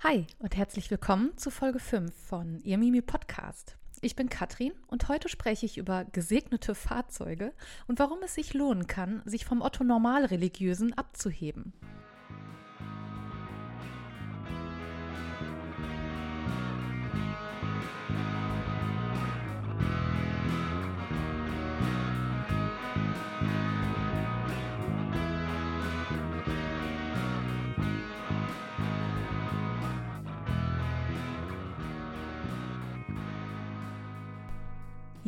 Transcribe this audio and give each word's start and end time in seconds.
Hi 0.00 0.26
und 0.40 0.54
herzlich 0.54 0.90
willkommen 0.90 1.34
zu 1.38 1.50
Folge 1.50 1.78
5 1.78 2.14
von 2.14 2.60
Ihr 2.60 2.76
Mimi 2.76 3.00
Podcast. 3.00 3.78
Ich 4.02 4.14
bin 4.14 4.28
Katrin 4.28 4.72
und 4.88 5.08
heute 5.08 5.30
spreche 5.30 5.64
ich 5.64 5.78
über 5.78 6.04
gesegnete 6.04 6.74
Fahrzeuge 6.74 7.54
und 7.88 7.98
warum 7.98 8.18
es 8.22 8.34
sich 8.34 8.52
lohnen 8.52 8.86
kann, 8.86 9.22
sich 9.24 9.46
vom 9.46 9.62
Otto 9.62 9.84
Normalreligiösen 9.84 10.92
abzuheben. 10.92 11.72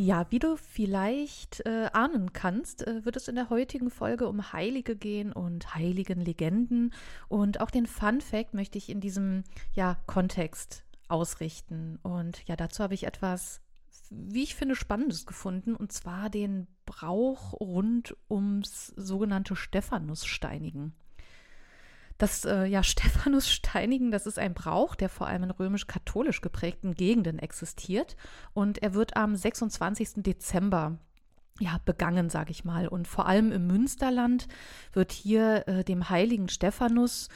Ja, 0.01 0.27
wie 0.31 0.39
du 0.39 0.57
vielleicht 0.57 1.67
äh, 1.67 1.91
ahnen 1.93 2.33
kannst, 2.33 2.87
äh, 2.87 3.05
wird 3.05 3.17
es 3.17 3.27
in 3.27 3.35
der 3.35 3.51
heutigen 3.51 3.91
Folge 3.91 4.29
um 4.29 4.53
Heilige 4.53 4.95
gehen 4.95 5.33
und 5.33 5.75
heiligen 5.75 6.21
Legenden. 6.21 6.95
Und 7.27 7.61
auch 7.61 7.73
den 7.73 7.87
Fun 7.87 8.21
Fact 8.21 8.55
möchte 8.55 8.79
ich 8.79 8.91
in 8.91 9.01
diesem 9.01 9.43
ja, 9.75 9.97
Kontext 10.07 10.85
ausrichten. 11.09 11.99
Und 12.05 12.47
ja, 12.47 12.55
dazu 12.55 12.85
habe 12.85 12.95
ich 12.95 13.09
etwas, 13.09 13.61
wie 14.09 14.45
ich 14.45 14.55
finde, 14.55 14.77
Spannendes 14.77 15.27
gefunden, 15.27 15.75
und 15.75 15.91
zwar 15.91 16.31
den 16.31 16.69
Brauch 16.87 17.55
rund 17.55 18.17
ums 18.31 18.93
sogenannte 18.95 19.57
Stephanussteinigen. 19.57 20.95
Das 22.19 22.45
äh, 22.45 22.65
ja, 22.67 22.83
Stephanus-Steinigen, 22.85 24.11
das 24.11 24.27
ist 24.27 24.39
ein 24.39 24.55
Brauch, 24.55 24.95
der 24.95 25.09
vor 25.09 25.27
allem 25.27 25.45
in 25.45 25.51
römisch-katholisch 25.51 26.41
geprägten 26.41 26.95
Gegenden 26.95 27.39
existiert. 27.39 28.17
Und 28.53 28.83
er 28.83 28.95
wird 28.95 29.17
am 29.17 29.35
26. 29.35 30.23
Dezember 30.23 30.99
ja, 31.61 31.81
begangen, 31.85 32.29
sage 32.29 32.51
ich 32.51 32.65
mal. 32.65 32.89
Und 32.89 33.09
vor 33.09 33.27
allem 33.27 33.53
im 33.53 33.67
Münsterland 33.67 34.49
wird 34.93 35.13
hier 35.13 35.67
äh, 35.67 35.85
dem 35.85 36.09
heiligen 36.09 36.49
Stephanus 36.49 37.29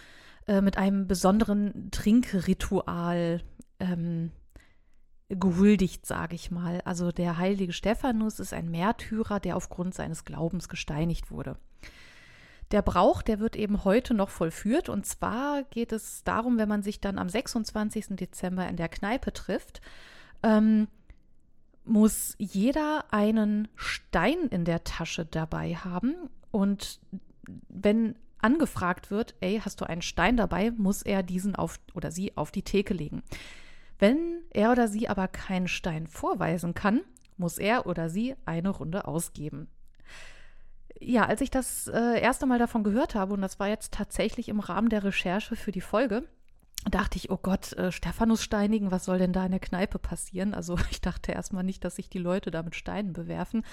äh, 0.46 0.60
mit 0.60 0.78
einem 0.78 1.06
besonderen 1.06 1.90
Trinkritual 1.90 3.40
ähm, 3.80 4.30
gehuldigt, 5.28 6.06
sage 6.06 6.34
ich 6.34 6.50
mal. 6.50 6.80
Also 6.84 7.10
der 7.10 7.38
heilige 7.38 7.72
Stephanus 7.72 8.38
ist 8.38 8.52
ein 8.52 8.70
Märtyrer, 8.70 9.40
der 9.40 9.56
aufgrund 9.56 9.94
seines 9.94 10.24
Glaubens 10.24 10.68
gesteinigt 10.68 11.30
wurde. 11.30 11.56
Der 12.72 12.82
Brauch, 12.82 13.20
der 13.20 13.38
wird 13.38 13.54
eben 13.54 13.84
heute 13.84 14.14
noch 14.14 14.30
vollführt. 14.30 14.88
Und 14.88 15.04
zwar 15.04 15.62
geht 15.64 15.92
es 15.92 16.24
darum, 16.24 16.56
wenn 16.56 16.68
man 16.68 16.82
sich 16.82 17.00
dann 17.00 17.18
am 17.18 17.28
26. 17.28 18.16
Dezember 18.16 18.66
in 18.66 18.76
der 18.76 18.88
Kneipe 18.88 19.32
trifft, 19.32 19.82
ähm, 20.42 20.88
muss 21.84 22.34
jeder 22.38 23.04
einen 23.12 23.68
Stein 23.76 24.48
in 24.50 24.64
der 24.64 24.84
Tasche 24.84 25.26
dabei 25.26 25.74
haben. 25.74 26.14
Und 26.50 27.00
wenn 27.68 28.16
angefragt 28.38 29.10
wird, 29.10 29.34
ey, 29.40 29.60
hast 29.62 29.80
du 29.80 29.84
einen 29.84 30.02
Stein 30.02 30.36
dabei, 30.38 30.70
muss 30.70 31.02
er 31.02 31.22
diesen 31.22 31.54
auf 31.54 31.78
oder 31.94 32.10
sie 32.10 32.36
auf 32.36 32.50
die 32.50 32.62
Theke 32.62 32.94
legen. 32.94 33.22
Wenn 33.98 34.42
er 34.50 34.72
oder 34.72 34.88
sie 34.88 35.08
aber 35.08 35.28
keinen 35.28 35.68
Stein 35.68 36.06
vorweisen 36.06 36.74
kann, 36.74 37.02
muss 37.36 37.58
er 37.58 37.86
oder 37.86 38.08
sie 38.08 38.34
eine 38.46 38.70
Runde 38.70 39.06
ausgeben 39.06 39.68
ja, 41.04 41.26
als 41.26 41.40
ich 41.40 41.50
das 41.50 41.88
äh, 41.88 42.20
erste 42.20 42.46
Mal 42.46 42.58
davon 42.58 42.84
gehört 42.84 43.14
habe, 43.14 43.34
und 43.34 43.40
das 43.40 43.58
war 43.58 43.68
jetzt 43.68 43.92
tatsächlich 43.92 44.48
im 44.48 44.60
Rahmen 44.60 44.88
der 44.88 45.04
Recherche 45.04 45.56
für 45.56 45.72
die 45.72 45.80
Folge, 45.80 46.24
dachte 46.90 47.16
ich, 47.16 47.30
oh 47.30 47.38
Gott, 47.40 47.72
äh, 47.74 47.92
Stephanus 47.92 48.42
steinigen, 48.42 48.90
was 48.90 49.04
soll 49.04 49.18
denn 49.18 49.32
da 49.32 49.44
in 49.44 49.52
der 49.52 49.60
Kneipe 49.60 49.98
passieren? 49.98 50.54
Also 50.54 50.76
ich 50.90 51.00
dachte 51.00 51.32
erstmal 51.32 51.64
nicht, 51.64 51.84
dass 51.84 51.96
sich 51.96 52.08
die 52.08 52.18
Leute 52.18 52.50
da 52.50 52.62
mit 52.62 52.74
Steinen 52.74 53.12
bewerfen. 53.12 53.64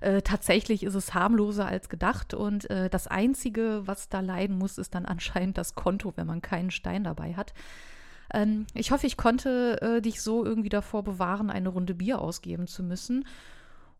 Äh, 0.00 0.22
tatsächlich 0.22 0.82
ist 0.82 0.94
es 0.94 1.14
harmloser 1.14 1.66
als 1.66 1.88
gedacht 1.88 2.34
und 2.34 2.68
äh, 2.70 2.88
das 2.88 3.06
Einzige, 3.06 3.82
was 3.84 4.08
da 4.08 4.20
leiden 4.20 4.58
muss, 4.58 4.78
ist 4.78 4.94
dann 4.94 5.06
anscheinend 5.06 5.58
das 5.58 5.74
Konto, 5.74 6.12
wenn 6.16 6.26
man 6.26 6.42
keinen 6.42 6.70
Stein 6.70 7.04
dabei 7.04 7.34
hat. 7.34 7.54
Ähm, 8.32 8.66
ich 8.74 8.90
hoffe, 8.90 9.06
ich 9.06 9.16
konnte 9.16 9.80
äh, 9.80 10.02
dich 10.02 10.22
so 10.22 10.44
irgendwie 10.44 10.68
davor 10.68 11.04
bewahren, 11.04 11.50
eine 11.50 11.68
Runde 11.68 11.94
Bier 11.94 12.20
ausgeben 12.20 12.66
zu 12.66 12.82
müssen. 12.82 13.24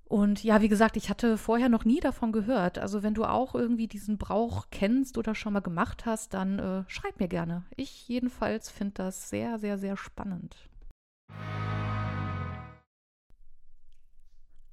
Und 0.08 0.44
ja, 0.44 0.62
wie 0.62 0.68
gesagt, 0.68 0.96
ich 0.96 1.10
hatte 1.10 1.36
vorher 1.36 1.68
noch 1.68 1.84
nie 1.84 1.98
davon 1.98 2.30
gehört. 2.30 2.78
Also 2.78 3.02
wenn 3.02 3.14
du 3.14 3.24
auch 3.24 3.56
irgendwie 3.56 3.88
diesen 3.88 4.18
Brauch 4.18 4.66
kennst 4.70 5.18
oder 5.18 5.34
schon 5.34 5.52
mal 5.52 5.60
gemacht 5.60 6.06
hast, 6.06 6.32
dann 6.32 6.58
äh, 6.60 6.84
schreib 6.86 7.18
mir 7.18 7.26
gerne. 7.26 7.64
Ich 7.74 8.06
jedenfalls 8.06 8.70
finde 8.70 8.94
das 8.94 9.28
sehr, 9.28 9.58
sehr, 9.58 9.78
sehr 9.78 9.96
spannend. 9.96 10.56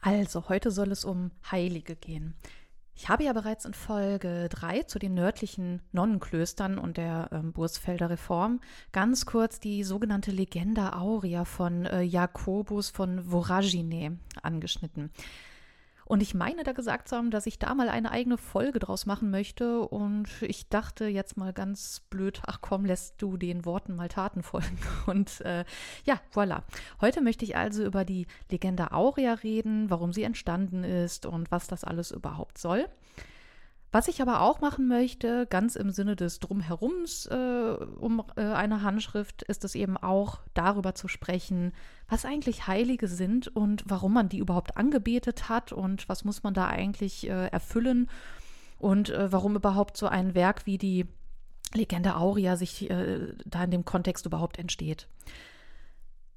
Also, 0.05 0.49
heute 0.49 0.69
soll 0.69 0.91
es 0.91 1.05
um 1.05 1.31
Heilige 1.49 1.95
gehen. 1.95 2.35
Ich 2.95 3.09
habe 3.09 3.23
ja 3.23 3.33
bereits 3.33 3.65
in 3.65 3.73
Folge 3.73 4.47
3 4.49 4.83
zu 4.83 4.99
den 4.99 5.15
nördlichen 5.15 5.81
Nonnenklöstern 5.91 6.77
und 6.77 6.97
der 6.97 7.29
ähm, 7.31 7.51
Bursfelder 7.51 8.09
Reform 8.09 8.59
ganz 8.91 9.25
kurz 9.25 9.59
die 9.59 9.83
sogenannte 9.83 10.31
Legenda 10.31 10.99
Aurea 10.99 11.43
von 11.43 11.85
äh, 11.85 12.01
Jakobus 12.01 12.91
von 12.91 13.23
Voragine 13.23 14.19
angeschnitten. 14.41 15.11
Und 16.13 16.21
ich 16.21 16.35
meine 16.35 16.61
da 16.61 16.73
gesagt 16.73 17.07
zu 17.07 17.15
haben, 17.15 17.31
dass 17.31 17.47
ich 17.47 17.57
da 17.57 17.73
mal 17.73 17.89
eine 17.89 18.11
eigene 18.11 18.37
Folge 18.37 18.77
draus 18.77 19.07
machen 19.07 19.31
möchte. 19.31 19.79
Und 19.81 20.29
ich 20.41 20.69
dachte 20.69 21.07
jetzt 21.07 21.37
mal 21.37 21.53
ganz 21.53 22.01
blöd, 22.11 22.43
ach 22.45 22.59
komm, 22.61 22.85
lässt 22.85 23.19
du 23.19 23.35
den 23.35 23.65
Worten 23.65 23.95
mal 23.95 24.09
Taten 24.09 24.43
folgen. 24.43 24.77
Und 25.07 25.41
äh, 25.41 25.65
ja, 26.05 26.21
voilà. 26.31 26.61
Heute 27.01 27.21
möchte 27.21 27.45
ich 27.45 27.55
also 27.57 27.83
über 27.83 28.05
die 28.05 28.27
Legende 28.51 28.91
Aurea 28.91 29.33
reden, 29.33 29.89
warum 29.89 30.13
sie 30.13 30.21
entstanden 30.21 30.83
ist 30.83 31.25
und 31.25 31.49
was 31.49 31.65
das 31.65 31.83
alles 31.83 32.11
überhaupt 32.11 32.59
soll. 32.59 32.87
Was 33.93 34.07
ich 34.07 34.23
aber 34.23 34.41
auch 34.41 34.59
machen 34.59 34.87
möchte, 34.87 35.45
ganz 35.45 35.75
im 35.75 35.91
Sinne 35.91 36.15
des 36.15 36.39
Drumherums 36.39 37.27
äh, 37.27 37.75
um 37.99 38.23
äh, 38.35 38.41
eine 38.41 38.81
Handschrift, 38.81 39.43
ist 39.43 39.63
es 39.63 39.75
eben 39.75 39.97
auch 39.97 40.39
darüber 40.55 40.95
zu 40.95 41.07
sprechen, 41.07 41.73
was 42.09 42.25
eigentlich 42.25 42.65
Heilige 42.65 43.07
sind 43.07 43.55
und 43.55 43.83
warum 43.85 44.13
man 44.13 44.29
die 44.29 44.39
überhaupt 44.39 44.77
angebetet 44.77 45.47
hat 45.47 45.71
und 45.73 46.09
was 46.09 46.25
muss 46.25 46.41
man 46.41 46.55
da 46.55 46.65
eigentlich 46.65 47.29
äh, 47.29 47.49
erfüllen 47.49 48.09
und 48.79 49.11
äh, 49.11 49.31
warum 49.31 49.55
überhaupt 49.55 49.95
so 49.95 50.07
ein 50.07 50.33
Werk 50.33 50.65
wie 50.65 50.79
die 50.79 51.05
Legende 51.75 52.15
Aurea 52.15 52.55
sich 52.55 52.89
äh, 52.89 53.35
da 53.45 53.63
in 53.63 53.69
dem 53.69 53.85
Kontext 53.85 54.25
überhaupt 54.25 54.57
entsteht. 54.57 55.07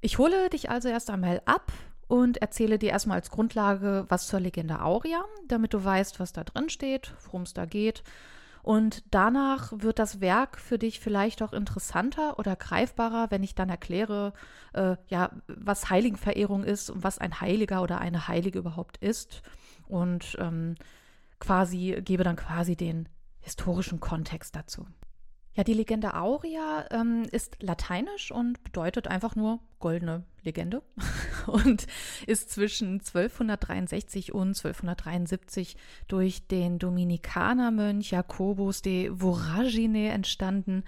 Ich 0.01 0.19
hole 0.19 0.51
dich 0.51 0.69
also 0.69 0.89
erst 0.89 1.09
einmal 1.09 1.41
ab 1.45 1.71
und 2.07 2.37
erzähle 2.37 2.79
dir 2.79 2.91
erstmal 2.91 3.17
als 3.17 3.31
Grundlage 3.31 4.05
was 4.09 4.27
zur 4.27 4.39
Legende 4.39 4.81
Aurea, 4.81 5.25
damit 5.47 5.73
du 5.73 5.83
weißt, 5.83 6.19
was 6.19 6.33
da 6.33 6.43
drin 6.43 6.69
steht, 6.69 7.13
worum 7.25 7.43
es 7.43 7.53
da 7.53 7.65
geht. 7.65 8.03
Und 8.63 9.03
danach 9.11 9.71
wird 9.77 9.97
das 9.97 10.19
Werk 10.19 10.59
für 10.59 10.77
dich 10.77 10.99
vielleicht 10.99 11.41
auch 11.41 11.53
interessanter 11.53 12.37
oder 12.37 12.57
greifbarer, 12.57 13.31
wenn 13.31 13.41
ich 13.41 13.55
dann 13.55 13.69
erkläre, 13.69 14.33
äh, 14.73 14.97
ja, 15.07 15.31
was 15.47 15.89
Heiligenverehrung 15.89 16.65
ist 16.65 16.89
und 16.89 17.01
was 17.01 17.17
ein 17.17 17.39
Heiliger 17.39 17.81
oder 17.81 17.99
eine 17.99 18.27
Heilige 18.27 18.59
überhaupt 18.59 18.97
ist. 18.97 19.41
Und 19.87 20.35
ähm, 20.39 20.75
quasi 21.39 22.01
gebe 22.03 22.25
dann 22.25 22.35
quasi 22.35 22.75
den 22.75 23.07
historischen 23.39 24.01
Kontext 24.01 24.53
dazu. 24.55 24.85
Ja, 25.53 25.63
die 25.63 25.73
Legende 25.73 26.15
Aurea 26.15 26.85
ähm, 26.91 27.23
ist 27.31 27.63
lateinisch 27.63 28.31
und 28.31 28.61
bedeutet 28.63 29.07
einfach 29.07 29.35
nur 29.37 29.59
goldene 29.79 30.23
Legende 30.43 30.81
und 31.47 31.87
ist 32.25 32.49
zwischen 32.49 32.93
1263 32.93 34.33
und 34.33 34.49
1273 34.49 35.77
durch 36.07 36.47
den 36.47 36.79
Dominikanermönch 36.79 38.11
Jakobus 38.11 38.81
de 38.81 39.11
Voragine 39.15 40.09
entstanden. 40.09 40.83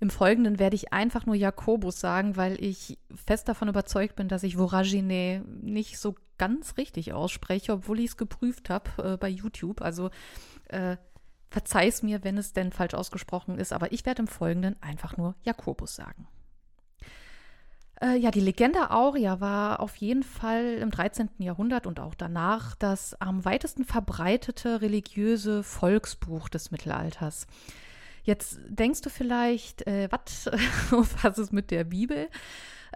Im 0.00 0.10
Folgenden 0.10 0.58
werde 0.58 0.76
ich 0.76 0.92
einfach 0.92 1.26
nur 1.26 1.34
Jakobus 1.34 2.00
sagen, 2.00 2.36
weil 2.36 2.62
ich 2.62 2.98
fest 3.26 3.48
davon 3.48 3.68
überzeugt 3.68 4.16
bin, 4.16 4.28
dass 4.28 4.42
ich 4.42 4.56
Voragine 4.56 5.44
nicht 5.60 5.98
so 5.98 6.14
ganz 6.38 6.78
richtig 6.78 7.12
ausspreche, 7.12 7.72
obwohl 7.72 7.98
ich 8.00 8.06
es 8.06 8.16
geprüft 8.16 8.70
habe 8.70 8.90
äh, 9.12 9.16
bei 9.18 9.28
YouTube. 9.28 9.82
Also 9.82 10.10
äh, 10.68 10.96
Verzeih 11.50 11.88
es 11.88 12.02
mir, 12.02 12.22
wenn 12.22 12.38
es 12.38 12.52
denn 12.52 12.70
falsch 12.72 12.94
ausgesprochen 12.94 13.58
ist, 13.58 13.72
aber 13.72 13.92
ich 13.92 14.06
werde 14.06 14.22
im 14.22 14.28
Folgenden 14.28 14.80
einfach 14.80 15.16
nur 15.16 15.34
Jakobus 15.42 15.96
sagen. 15.96 16.28
Äh, 18.02 18.16
ja, 18.16 18.30
die 18.30 18.40
Legende 18.40 18.90
Aurea 18.90 19.40
war 19.40 19.80
auf 19.80 19.96
jeden 19.96 20.22
Fall 20.22 20.78
im 20.80 20.90
13. 20.90 21.28
Jahrhundert 21.38 21.86
und 21.86 22.00
auch 22.00 22.14
danach 22.14 22.74
das 22.74 23.20
am 23.20 23.44
weitesten 23.44 23.84
verbreitete 23.84 24.80
religiöse 24.80 25.62
Volksbuch 25.62 26.48
des 26.48 26.70
Mittelalters. 26.70 27.46
Jetzt 28.22 28.58
denkst 28.68 29.02
du 29.02 29.10
vielleicht, 29.10 29.86
äh, 29.86 30.08
was 31.22 31.38
ist 31.38 31.52
mit 31.52 31.70
der 31.70 31.84
Bibel? 31.84 32.28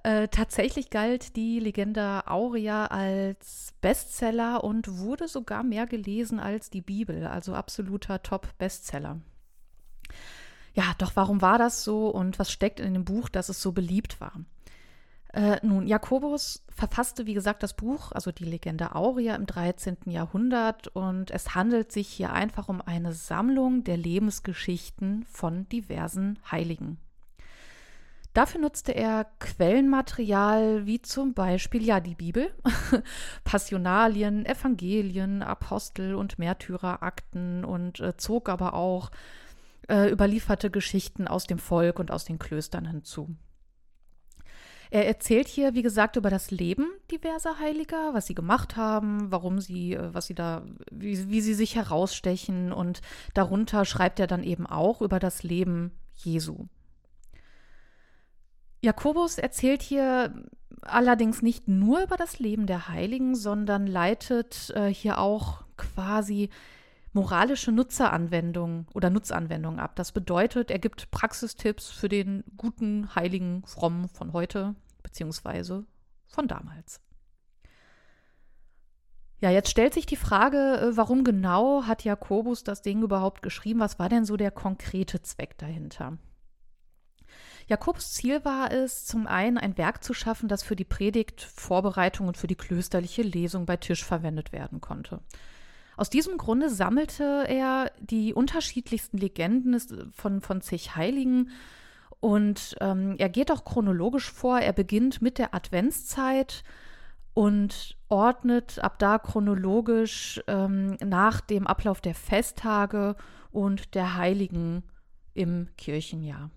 Äh, 0.03 0.29
tatsächlich 0.29 0.91
galt 0.91 1.37
die 1.37 1.61
Legende 1.61 2.27
Aurea 2.27 2.87
als 2.87 3.75
Bestseller 3.81 4.65
und 4.65 4.99
wurde 4.99 5.29
sogar 5.29 5.63
mehr 5.63 5.87
gelesen 5.87 6.41
als 6.41 6.69
die 6.71 6.83
Bibel, 6.83 7.27
also 7.27 7.55
absoluter 7.55 8.23
Top-Bestseller. 8.23 9.21
Ja, 10.75 10.85
doch 10.99 11.13
warum 11.15 11.41
war 11.41 11.59
das 11.59 11.85
so 11.85 12.09
und 12.09 12.39
was 12.39 12.51
steckt 12.51 12.81
in 12.81 12.95
dem 12.95 13.05
Buch, 13.05 13.29
dass 13.29 13.49
es 13.49 13.63
so 13.63 13.73
beliebt 13.73 14.21
war? 14.21 14.33
Äh, 15.35 15.59
nun, 15.67 15.89
Jakobus 15.89 16.63
verfasste, 16.69 17.27
wie 17.27 17.35
gesagt, 17.35 17.65
das 17.65 17.75
Buch, 17.75 18.13
also 18.13 18.31
die 18.31 18.45
Legende 18.45 18.95
Aurea 18.95 19.35
im 19.35 19.47
13. 19.47 19.97
Jahrhundert 20.07 20.87
und 20.87 21.33
es 21.33 21.57
handelt 21.57 21.91
sich 21.91 22.07
hier 22.07 22.33
einfach 22.33 22.69
um 22.69 22.81
eine 22.81 23.13
Sammlung 23.13 23.83
der 23.83 23.97
Lebensgeschichten 23.97 25.25
von 25.25 25.69
diversen 25.71 26.39
Heiligen. 26.53 26.99
Dafür 28.33 28.61
nutzte 28.61 28.93
er 28.93 29.27
Quellenmaterial 29.41 30.87
wie 30.87 31.03
zum 31.03 31.35
Beispiel 31.35 31.83
ja 31.83 31.99
die 31.99 32.15
Bibel, 32.15 32.55
Passionalien, 33.45 34.47
Evangelien, 34.47 35.43
Apostel- 35.43 36.15
und 36.15 36.39
Märtyrerakten 36.39 37.65
und 37.65 37.99
äh, 37.99 38.17
zog 38.17 38.49
aber 38.49 38.75
auch 38.75 39.11
äh, 39.89 40.13
überlieferte 40.13 40.71
Geschichten 40.71 41.27
aus 41.27 41.49
dem 41.49 41.59
Volk 41.59 41.99
und 41.99 42.13
aus 42.13 42.25
den 42.25 42.39
Klöstern 42.39 42.87
hinzu. 42.87 43.35
Er 44.91 45.07
erzählt 45.07 45.49
hier, 45.49 45.75
wie 45.75 45.83
gesagt, 45.83 46.17
über 46.17 46.31
das 46.31 46.51
Leben 46.51 46.87
diverser 47.11 47.59
Heiliger, 47.59 48.15
was 48.15 48.27
sie 48.27 48.35
gemacht 48.35 48.77
haben, 48.77 49.31
warum 49.31 49.61
sie, 49.61 49.95
äh, 49.95 50.13
was 50.13 50.27
sie 50.27 50.35
da, 50.35 50.65
wie, 50.91 51.29
wie 51.31 51.41
sie 51.41 51.55
sich 51.55 51.75
herausstechen 51.77 52.73
und 52.73 53.01
darunter 53.35 53.85
schreibt 53.85 54.21
er 54.21 54.27
dann 54.27 54.43
eben 54.43 54.67
auch 54.67 55.03
über 55.03 55.19
das 55.19 55.43
Leben 55.43 55.93
Jesu. 56.17 56.67
Jakobus 58.81 59.39
erzählt 59.39 59.83
hier 59.83 60.35
allerdings 60.83 61.43
nicht 61.43 61.69
nur 61.69 62.03
über 62.03 62.17
das 62.17 62.39
Leben 62.39 62.67
der 62.67 62.89
Heiligen, 62.89 63.35
sondern 63.35 63.87
leitet 63.87 64.71
äh, 64.77 64.89
hier 64.93 65.19
auch 65.19 65.65
quasi 65.77 66.51
moralische 67.15 67.73
Nutzeranwendungen 67.73 68.87
oder 68.93 69.09
Nutzanwendungen 69.09 69.81
ab. 69.81 69.97
Das 69.97 70.13
bedeutet, 70.13 70.71
er 70.71 70.79
gibt 70.79 71.11
Praxistipps 71.11 71.91
für 71.91 72.09
den 72.09 72.45
guten, 72.57 73.15
heiligen, 73.15 73.65
frommen 73.65 74.09
von 74.09 74.33
heute 74.33 74.75
beziehungsweise 75.03 75.87
von 76.27 76.49
damals. 76.49 77.01
Ja, 79.41 79.51
jetzt 79.51 79.71
stellt 79.71 79.95
sich 79.95 80.07
die 80.07 80.17
Frage, 80.17 80.81
äh, 80.81 80.97
warum 80.97 81.23
genau 81.23 81.85
hat 81.85 82.05
Jakobus 82.05 82.65
das 82.65 82.83
Ding 82.83 83.03
überhaupt 83.03 83.43
geschrieben? 83.43 83.81
Was 83.81 83.99
war 83.99 84.09
denn 84.09 84.25
so 84.25 84.37
der 84.37 84.51
konkrete 84.51 85.23
Zweck 85.23 85.59
dahinter? 85.59 86.19
Jakobs 87.67 88.13
Ziel 88.13 88.45
war 88.45 88.73
es, 88.73 89.07
zum 89.07 89.27
einen 89.27 89.59
ein 89.59 89.79
Werk 89.79 90.03
zu 90.03 90.15
schaffen, 90.15 90.49
das 90.49 90.63
für 90.63 90.77
die 90.77 90.85
Predigtvorbereitung 90.85 92.29
und 92.29 92.37
für 92.37 92.47
die 92.47 92.57
klösterliche 92.57 93.23
Lesung 93.23 93.67
bei 93.67 93.77
Tisch 93.77 94.05
verwendet 94.05 94.53
werden 94.53 94.81
konnte. 94.81 95.21
Aus 95.97 96.11
diesem 96.11 96.39
Grunde 96.39 96.71
sammelte 96.71 97.45
er 97.49 97.91
die 98.01 98.35
unterschiedlichsten 98.35 99.19
Legenden 99.19 99.79
von, 100.13 100.41
von 100.41 100.61
zig 100.61 100.97
Heiligen 100.97 101.51
und 102.21 102.75
ähm, 102.81 103.17
er 103.19 103.29
geht 103.29 103.53
auch 103.53 103.65
chronologisch 103.65 104.33
vor. 104.33 104.59
Er 104.59 104.73
beginnt 104.73 105.21
mit 105.21 105.39
der 105.39 105.55
Adventszeit 105.55 106.65
und 107.35 107.99
ordnet 108.09 108.79
ab 108.79 108.99
da 108.99 109.19
chronologisch 109.19 110.41
ähm, 110.47 110.97
nach 111.05 111.41
dem 111.41 111.67
Ablauf 111.67 112.01
der 112.01 112.15
Festtage 112.15 113.17
und 113.51 113.95
der 113.95 114.17
Heiligen 114.17 114.85
im 115.35 115.69
Kirchenjahr. 115.77 116.51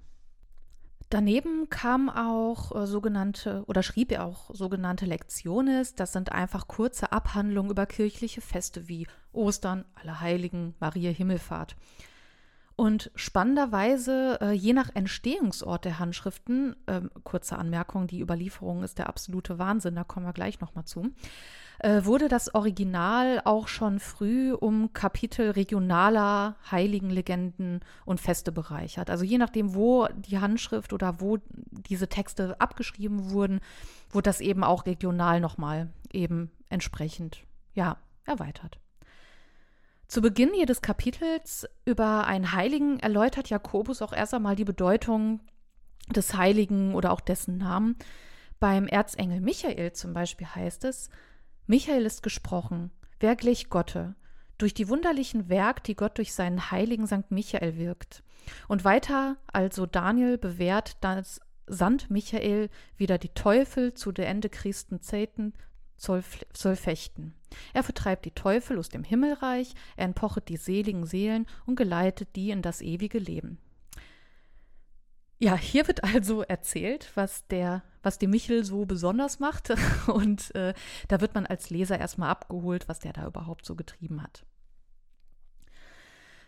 Daneben 1.10 1.70
kam 1.70 2.10
auch 2.10 2.76
äh, 2.76 2.86
sogenannte 2.86 3.64
oder 3.68 3.82
schrieb 3.82 4.12
er 4.12 4.26
auch 4.26 4.54
sogenannte 4.54 5.06
Lektiones. 5.06 5.96
Das 5.96 6.12
sind 6.12 6.32
einfach 6.34 6.68
kurze 6.68 7.12
Abhandlungen 7.12 7.72
über 7.72 7.86
kirchliche 7.86 8.42
Feste 8.42 8.88
wie 8.88 9.08
Ostern, 9.38 9.86
Allerheiligen, 9.96 10.74
Maria 10.80 11.12
Himmelfahrt. 11.12 11.76
Und 12.78 13.10
spannenderweise, 13.16 14.38
äh, 14.40 14.52
je 14.52 14.72
nach 14.72 14.92
Entstehungsort 14.94 15.84
der 15.84 15.98
Handschriften, 15.98 16.76
äh, 16.86 17.02
kurze 17.24 17.58
Anmerkung, 17.58 18.06
die 18.06 18.22
Überlieferung 18.22 18.84
ist 18.84 19.00
der 19.00 19.08
absolute 19.08 19.58
Wahnsinn, 19.58 19.96
da 19.96 20.04
kommen 20.04 20.28
wir 20.28 20.34
gleich 20.34 20.60
nochmal 20.60 20.86
zu, 20.86 21.10
äh, 21.80 22.06
wurde 22.06 22.28
das 22.28 22.54
Original 22.54 23.42
auch 23.46 23.68
schon 23.68 24.00
früh 24.00 24.54
um 24.54 24.94
Kapitel 24.94 25.50
regionaler 25.50 26.56
Heiligenlegenden 26.70 27.80
und 28.06 28.22
Feste 28.22 28.52
bereichert. 28.52 29.10
Also 29.10 29.26
je 29.26 29.40
nachdem, 29.40 29.74
wo 29.74 30.08
die 30.16 30.38
Handschrift 30.38 30.94
oder 30.94 31.20
wo 31.20 31.40
diese 31.72 32.10
Texte 32.10 32.62
abgeschrieben 32.62 33.32
wurden, 33.32 33.60
wurde 34.12 34.30
das 34.30 34.40
eben 34.40 34.64
auch 34.64 34.86
regional 34.86 35.40
nochmal 35.40 35.90
eben 36.14 36.52
entsprechend, 36.70 37.44
ja, 37.74 37.98
erweitert. 38.24 38.80
Zu 40.08 40.22
Beginn 40.22 40.54
jedes 40.54 40.82
Kapitels 40.82 41.68
über 41.84 42.28
einen 42.28 42.54
Heiligen 42.54 43.00
erläutert 43.00 43.50
Jakobus 43.50 44.02
auch 44.02 44.14
erst 44.14 44.34
einmal 44.34 44.56
die 44.56 44.64
Bedeutung 44.64 45.42
des 46.10 46.36
Heiligen 46.36 46.96
oder 46.96 47.12
auch 47.12 47.20
dessen 47.20 47.58
Namen. 47.58 47.98
Beim 48.60 48.88
Erzengel 48.88 49.42
Michael 49.42 49.92
zum 49.92 50.14
Beispiel 50.14 50.48
heißt 50.48 50.86
es, 50.86 51.10
Michael 51.66 52.06
ist 52.06 52.24
gesprochen, 52.24 52.92
wer 53.20 53.36
glich 53.36 53.70
Gotte, 53.70 54.16
durch 54.58 54.74
die 54.74 54.88
wunderlichen 54.88 55.50
Werk, 55.50 55.84
die 55.84 55.96
Gott 55.96 56.18
durch 56.18 56.34
seinen 56.34 56.72
heiligen 56.72 57.06
Sankt 57.06 57.32
Michael 57.32 57.78
wirkt. 57.78 58.24
Und 58.70 58.86
weiter 58.86 59.36
also 59.52 59.86
Daniel 59.86 60.38
bewährt, 60.38 61.04
dass 61.04 61.42
sandt 61.68 62.10
Michael 62.10 62.70
wieder 62.96 63.18
die 63.18 63.34
Teufel 63.34 63.94
zu 63.94 64.14
der 64.14 64.30
Ende 64.30 64.50
Christen 64.50 65.02
Zeiten 65.02 65.54
soll, 65.98 66.24
soll 66.54 66.78
fechten. 66.78 67.36
Er 67.74 67.84
vertreibt 67.84 68.26
die 68.26 68.32
Teufel 68.32 68.78
aus 68.78 68.90
dem 68.90 69.04
Himmelreich, 69.04 69.74
er 69.96 70.06
entpochet 70.06 70.50
die 70.50 70.58
seligen 70.58 71.06
Seelen 71.06 71.46
und 71.66 71.76
geleitet 71.76 72.36
die 72.36 72.52
in 72.52 72.62
das 72.62 72.82
ewige 72.82 73.20
Leben. 73.20 73.58
Ja, 75.40 75.56
hier 75.56 75.88
wird 75.88 76.04
also 76.04 76.42
erzählt, 76.42 77.12
was 77.14 77.46
der, 77.48 77.84
was 78.02 78.18
die 78.18 78.28
Michel 78.28 78.64
so 78.64 78.86
besonders 78.86 79.40
macht. 79.40 79.72
Und 80.08 80.54
äh, 80.56 80.74
da 81.08 81.22
wird 81.22 81.36
man 81.36 81.46
als 81.46 81.70
Leser 81.70 82.00
erstmal 82.00 82.30
abgeholt, 82.30 82.90
was 82.90 83.00
der 83.00 83.14
da 83.14 83.28
überhaupt 83.28 83.66
so 83.66 83.76
getrieben 83.76 84.24
hat. 84.24 84.44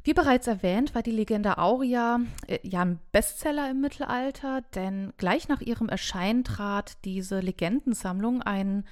Wie 0.03 0.13
bereits 0.13 0.47
erwähnt, 0.47 0.95
war 0.95 1.03
die 1.03 1.11
Legende 1.11 1.59
Aurea 1.59 2.21
äh, 2.47 2.59
ja 2.63 2.81
ein 2.81 2.99
Bestseller 3.11 3.69
im 3.69 3.81
Mittelalter, 3.81 4.61
denn 4.73 5.13
gleich 5.17 5.49
nach 5.49 5.61
ihrem 5.61 5.89
Erscheinen 5.89 6.43
trat 6.43 7.03
diese 7.05 7.41
Legendensammlung 7.41 8.41
einen 8.41 8.85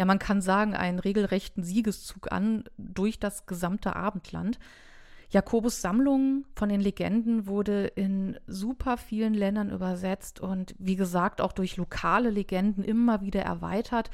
ja, 0.00 0.06
man 0.06 0.18
kann 0.18 0.40
sagen, 0.40 0.74
einen 0.74 0.98
regelrechten 0.98 1.62
Siegeszug 1.62 2.32
an 2.32 2.64
durch 2.78 3.18
das 3.18 3.44
gesamte 3.44 3.96
Abendland. 3.96 4.58
Jakobus 5.28 5.82
Sammlung 5.82 6.46
von 6.56 6.70
den 6.70 6.80
Legenden 6.80 7.46
wurde 7.46 7.88
in 7.88 8.40
super 8.46 8.96
vielen 8.96 9.34
Ländern 9.34 9.68
übersetzt 9.68 10.40
und 10.40 10.74
wie 10.78 10.96
gesagt 10.96 11.42
auch 11.42 11.52
durch 11.52 11.76
lokale 11.76 12.30
Legenden 12.30 12.82
immer 12.82 13.20
wieder 13.20 13.42
erweitert. 13.42 14.10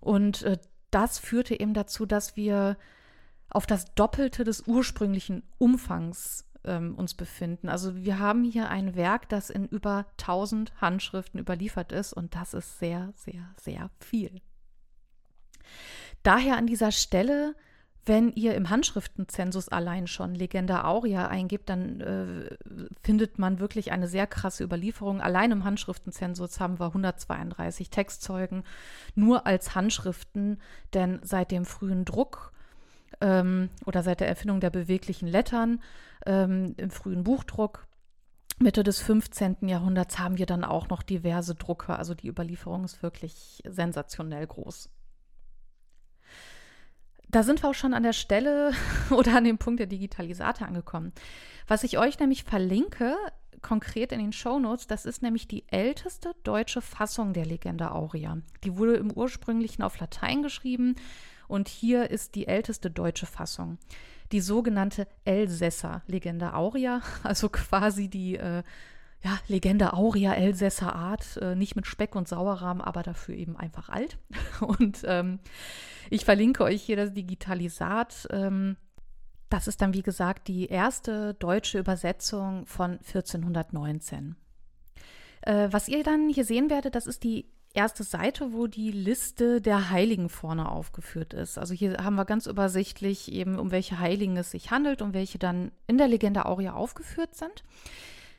Und 0.00 0.42
äh, 0.42 0.56
das 0.92 1.18
führte 1.18 1.58
eben 1.58 1.74
dazu, 1.74 2.06
dass 2.06 2.36
wir 2.36 2.76
auf 3.50 3.66
das 3.66 3.92
Doppelte 3.96 4.44
des 4.44 4.68
ursprünglichen 4.68 5.42
Umfangs 5.58 6.48
ähm, 6.62 6.94
uns 6.94 7.14
befinden. 7.14 7.68
Also 7.68 7.96
wir 7.96 8.20
haben 8.20 8.44
hier 8.44 8.68
ein 8.68 8.94
Werk, 8.94 9.28
das 9.30 9.50
in 9.50 9.66
über 9.66 10.06
1000 10.20 10.80
Handschriften 10.80 11.40
überliefert 11.40 11.90
ist 11.90 12.12
und 12.12 12.36
das 12.36 12.54
ist 12.54 12.78
sehr, 12.78 13.12
sehr, 13.16 13.52
sehr 13.56 13.90
viel. 13.98 14.40
Daher 16.22 16.56
an 16.56 16.66
dieser 16.66 16.92
Stelle, 16.92 17.54
wenn 18.06 18.32
ihr 18.32 18.54
im 18.54 18.70
Handschriftenzensus 18.70 19.68
allein 19.68 20.06
schon 20.06 20.34
Legenda 20.34 20.84
Aurea 20.84 21.28
eingibt, 21.28 21.68
dann 21.70 22.00
äh, 22.00 22.56
findet 23.02 23.38
man 23.38 23.60
wirklich 23.60 23.92
eine 23.92 24.08
sehr 24.08 24.26
krasse 24.26 24.64
Überlieferung. 24.64 25.20
Allein 25.20 25.52
im 25.52 25.64
Handschriftenzensus 25.64 26.60
haben 26.60 26.78
wir 26.78 26.86
132 26.86 27.90
Textzeugen 27.90 28.64
nur 29.14 29.46
als 29.46 29.74
Handschriften, 29.74 30.60
denn 30.92 31.20
seit 31.22 31.50
dem 31.50 31.64
frühen 31.64 32.04
Druck 32.04 32.52
ähm, 33.20 33.70
oder 33.86 34.02
seit 34.02 34.20
der 34.20 34.28
Erfindung 34.28 34.60
der 34.60 34.70
beweglichen 34.70 35.28
Lettern 35.28 35.82
ähm, 36.26 36.74
im 36.76 36.90
frühen 36.90 37.24
Buchdruck 37.24 37.86
Mitte 38.58 38.84
des 38.84 39.00
15. 39.00 39.68
Jahrhunderts 39.68 40.18
haben 40.18 40.38
wir 40.38 40.46
dann 40.46 40.64
auch 40.64 40.88
noch 40.88 41.02
diverse 41.02 41.54
Drucke. 41.54 41.96
Also 41.96 42.14
die 42.14 42.28
Überlieferung 42.28 42.84
ist 42.84 43.02
wirklich 43.02 43.62
sensationell 43.66 44.46
groß. 44.46 44.90
Da 47.30 47.42
sind 47.42 47.62
wir 47.62 47.70
auch 47.70 47.74
schon 47.74 47.94
an 47.94 48.02
der 48.02 48.12
Stelle 48.12 48.72
oder 49.10 49.36
an 49.36 49.44
dem 49.44 49.58
Punkt 49.58 49.80
der 49.80 49.86
Digitalisate 49.86 50.66
angekommen. 50.66 51.12
Was 51.66 51.84
ich 51.84 51.98
euch 51.98 52.18
nämlich 52.18 52.44
verlinke, 52.44 53.16
konkret 53.62 54.12
in 54.12 54.20
den 54.20 54.32
Shownotes, 54.32 54.86
das 54.86 55.06
ist 55.06 55.22
nämlich 55.22 55.48
die 55.48 55.64
älteste 55.68 56.34
deutsche 56.44 56.82
Fassung 56.82 57.32
der 57.32 57.46
Legende 57.46 57.90
Aurea. 57.90 58.38
Die 58.62 58.76
wurde 58.76 58.94
im 58.94 59.10
ursprünglichen 59.10 59.82
auf 59.82 59.98
Latein 59.98 60.42
geschrieben 60.42 60.96
und 61.48 61.68
hier 61.68 62.10
ist 62.10 62.34
die 62.34 62.46
älteste 62.46 62.90
deutsche 62.90 63.26
Fassung. 63.26 63.78
Die 64.32 64.40
sogenannte 64.40 65.06
Elsässer 65.24 66.02
Legende 66.06 66.54
Aurea, 66.54 67.00
also 67.22 67.48
quasi 67.48 68.08
die 68.08 68.36
äh, 68.36 68.62
ja, 69.24 69.38
Legende 69.48 69.94
Aurea 69.94 70.34
Elsässer 70.34 70.94
Art, 70.94 71.38
äh, 71.38 71.54
nicht 71.54 71.76
mit 71.76 71.86
Speck 71.86 72.14
und 72.14 72.28
Sauerrahm, 72.28 72.80
aber 72.80 73.02
dafür 73.02 73.34
eben 73.34 73.56
einfach 73.56 73.88
alt. 73.88 74.18
Und 74.60 75.02
ähm, 75.04 75.38
ich 76.10 76.24
verlinke 76.24 76.62
euch 76.62 76.82
hier 76.82 76.96
das 76.96 77.12
Digitalisat. 77.14 78.28
Ähm, 78.30 78.76
Das 79.48 79.68
ist 79.68 79.80
dann, 79.80 79.94
wie 79.94 80.02
gesagt, 80.02 80.48
die 80.48 80.66
erste 80.66 81.34
deutsche 81.34 81.78
Übersetzung 81.78 82.66
von 82.66 82.92
1419. 82.92 84.36
Äh, 85.42 85.68
was 85.70 85.88
ihr 85.88 86.02
dann 86.02 86.28
hier 86.28 86.44
sehen 86.44 86.70
werdet, 86.70 86.94
das 86.94 87.06
ist 87.06 87.22
die 87.22 87.46
erste 87.72 88.04
Seite, 88.04 88.52
wo 88.52 88.66
die 88.66 88.90
Liste 88.90 89.60
der 89.60 89.90
Heiligen 89.90 90.28
vorne 90.28 90.68
aufgeführt 90.70 91.34
ist. 91.34 91.58
Also 91.58 91.72
hier 91.74 91.98
haben 92.02 92.16
wir 92.16 92.24
ganz 92.24 92.46
übersichtlich 92.46 93.32
eben, 93.32 93.58
um 93.58 93.70
welche 93.70 93.98
Heiligen 93.98 94.36
es 94.36 94.50
sich 94.50 94.70
handelt 94.70 95.02
und 95.02 95.14
welche 95.14 95.38
dann 95.38 95.72
in 95.86 95.98
der 95.98 96.08
Legende 96.08 96.46
Aurea 96.46 96.74
aufgeführt 96.74 97.34
sind. 97.34 97.64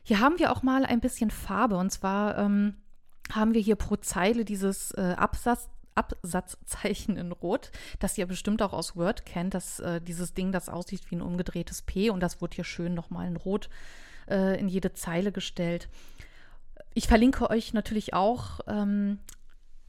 Hier 0.05 0.19
haben 0.19 0.37
wir 0.37 0.51
auch 0.51 0.61
mal 0.61 0.85
ein 0.85 1.01
bisschen 1.01 1.31
Farbe 1.31 1.77
und 1.77 1.91
zwar 1.91 2.37
ähm, 2.37 2.75
haben 3.33 3.55
wir 3.55 3.61
hier 3.61 3.75
pro 3.75 3.95
Zeile 3.95 4.45
dieses 4.45 4.91
äh, 4.91 5.15
Absatz, 5.17 5.67
Absatzzeichen 5.95 7.17
in 7.17 7.31
Rot, 7.31 7.71
das 7.99 8.15
ihr 8.17 8.27
bestimmt 8.27 8.61
auch 8.61 8.71
aus 8.71 8.95
Word 8.95 9.25
kennt, 9.25 9.55
das, 9.55 9.79
äh, 9.79 9.99
dieses 9.99 10.35
Ding, 10.35 10.51
das 10.51 10.69
aussieht 10.69 11.09
wie 11.09 11.15
ein 11.15 11.23
umgedrehtes 11.23 11.81
P 11.81 12.11
und 12.11 12.19
das 12.19 12.39
wurde 12.39 12.55
hier 12.55 12.63
schön 12.63 12.93
nochmal 12.93 13.27
in 13.27 13.35
Rot 13.35 13.67
äh, 14.29 14.59
in 14.59 14.67
jede 14.67 14.93
Zeile 14.93 15.31
gestellt. 15.31 15.89
Ich 16.93 17.07
verlinke 17.07 17.49
euch 17.49 17.73
natürlich 17.73 18.13
auch 18.13 18.59
ähm, 18.67 19.17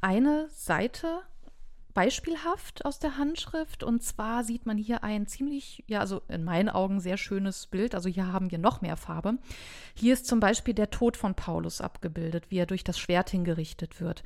eine 0.00 0.48
Seite 0.48 1.20
beispielhaft 1.96 2.84
aus 2.84 2.98
der 2.98 3.16
Handschrift. 3.16 3.82
Und 3.82 4.02
zwar 4.02 4.44
sieht 4.44 4.66
man 4.66 4.76
hier 4.76 5.02
ein 5.02 5.26
ziemlich, 5.26 5.82
ja, 5.88 6.00
also 6.00 6.20
in 6.28 6.44
meinen 6.44 6.68
Augen 6.68 7.00
sehr 7.00 7.16
schönes 7.16 7.66
Bild. 7.66 7.94
Also 7.94 8.10
hier 8.10 8.30
haben 8.30 8.50
wir 8.50 8.58
noch 8.58 8.82
mehr 8.82 8.98
Farbe. 8.98 9.38
Hier 9.94 10.12
ist 10.12 10.26
zum 10.26 10.38
Beispiel 10.38 10.74
der 10.74 10.90
Tod 10.90 11.16
von 11.16 11.34
Paulus 11.34 11.80
abgebildet, 11.80 12.50
wie 12.50 12.58
er 12.58 12.66
durch 12.66 12.84
das 12.84 12.98
Schwert 12.98 13.30
hingerichtet 13.30 13.98
wird. 13.98 14.22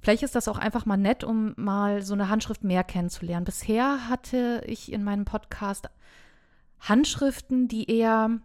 Vielleicht 0.00 0.22
ist 0.22 0.36
das 0.36 0.46
auch 0.46 0.56
einfach 0.56 0.86
mal 0.86 0.96
nett, 0.96 1.24
um 1.24 1.52
mal 1.56 2.02
so 2.02 2.14
eine 2.14 2.28
Handschrift 2.28 2.62
mehr 2.62 2.84
kennenzulernen. 2.84 3.44
Bisher 3.44 4.08
hatte 4.08 4.62
ich 4.66 4.92
in 4.92 5.02
meinem 5.02 5.24
Podcast 5.24 5.90
Handschriften, 6.78 7.66
die 7.66 7.90
eher 7.90 8.38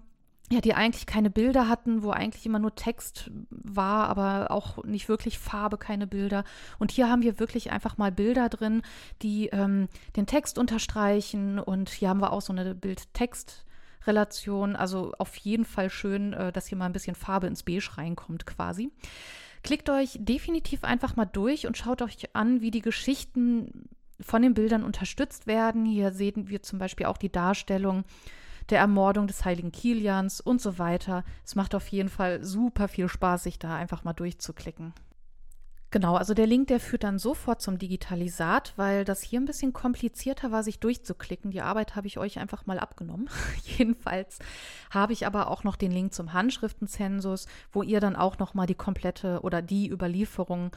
ja, 0.51 0.61
die 0.61 0.75
eigentlich 0.75 1.07
keine 1.07 1.31
Bilder 1.31 1.67
hatten, 1.67 2.03
wo 2.03 2.11
eigentlich 2.11 2.45
immer 2.45 2.59
nur 2.59 2.75
Text 2.75 3.31
war, 3.49 4.07
aber 4.09 4.51
auch 4.51 4.83
nicht 4.83 5.09
wirklich 5.09 5.39
Farbe, 5.39 5.77
keine 5.77 6.05
Bilder. 6.05 6.43
Und 6.77 6.91
hier 6.91 7.09
haben 7.09 7.23
wir 7.23 7.39
wirklich 7.39 7.71
einfach 7.71 7.97
mal 7.97 8.11
Bilder 8.11 8.49
drin, 8.49 8.83
die 9.23 9.47
ähm, 9.47 9.87
den 10.15 10.27
Text 10.27 10.59
unterstreichen. 10.59 11.57
Und 11.57 11.89
hier 11.89 12.09
haben 12.09 12.21
wir 12.21 12.31
auch 12.31 12.41
so 12.41 12.53
eine 12.53 12.75
Bild-Text-Relation. 12.75 14.75
Also 14.75 15.13
auf 15.17 15.35
jeden 15.37 15.65
Fall 15.65 15.89
schön, 15.89 16.33
äh, 16.33 16.51
dass 16.51 16.67
hier 16.67 16.77
mal 16.77 16.85
ein 16.85 16.93
bisschen 16.93 17.15
Farbe 17.15 17.47
ins 17.47 17.63
Beige 17.63 17.97
reinkommt 17.97 18.45
quasi. 18.45 18.91
Klickt 19.63 19.89
euch 19.89 20.15
definitiv 20.19 20.83
einfach 20.83 21.15
mal 21.15 21.25
durch 21.25 21.65
und 21.65 21.75
schaut 21.75 22.03
euch 22.03 22.35
an, 22.35 22.61
wie 22.61 22.69
die 22.69 22.81
Geschichten 22.81 23.89
von 24.19 24.43
den 24.43 24.53
Bildern 24.53 24.83
unterstützt 24.83 25.47
werden. 25.47 25.85
Hier 25.85 26.11
sehen 26.11 26.49
wir 26.49 26.61
zum 26.61 26.77
Beispiel 26.77 27.07
auch 27.07 27.17
die 27.17 27.31
Darstellung 27.31 28.03
der 28.69 28.79
Ermordung 28.79 29.27
des 29.27 29.45
heiligen 29.45 29.71
Kilians 29.71 30.41
und 30.41 30.61
so 30.61 30.77
weiter. 30.77 31.23
Es 31.43 31.55
macht 31.55 31.75
auf 31.75 31.87
jeden 31.87 32.09
Fall 32.09 32.43
super 32.43 32.87
viel 32.87 33.07
Spaß, 33.07 33.43
sich 33.43 33.59
da 33.59 33.75
einfach 33.75 34.03
mal 34.03 34.13
durchzuklicken. 34.13 34.93
Genau, 35.95 36.15
also 36.15 36.33
der 36.33 36.45
Link, 36.45 36.67
der 36.67 36.81
führt 36.81 37.05
dann 37.05 37.19
sofort 37.19 37.61
zum 37.61 37.77
Digitalisat, 37.77 38.73
weil 38.75 39.05
das 39.05 39.21
hier 39.21 39.39
ein 39.39 39.45
bisschen 39.45 39.71
komplizierter 39.71 40.51
war, 40.51 40.61
sich 40.61 40.81
durchzuklicken. 40.81 41.51
Die 41.51 41.61
Arbeit 41.61 41.95
habe 41.95 42.07
ich 42.07 42.17
euch 42.17 42.37
einfach 42.37 42.65
mal 42.65 42.79
abgenommen. 42.79 43.29
Jedenfalls 43.77 44.39
habe 44.91 45.13
ich 45.13 45.25
aber 45.25 45.49
auch 45.49 45.63
noch 45.63 45.77
den 45.77 45.91
Link 45.91 46.13
zum 46.13 46.33
Handschriftenzensus, 46.33 47.47
wo 47.71 47.81
ihr 47.81 48.01
dann 48.01 48.17
auch 48.17 48.39
noch 48.39 48.53
mal 48.53 48.65
die 48.65 48.75
komplette 48.75 49.39
oder 49.41 49.61
die 49.61 49.89
Überlieferung 49.89 50.71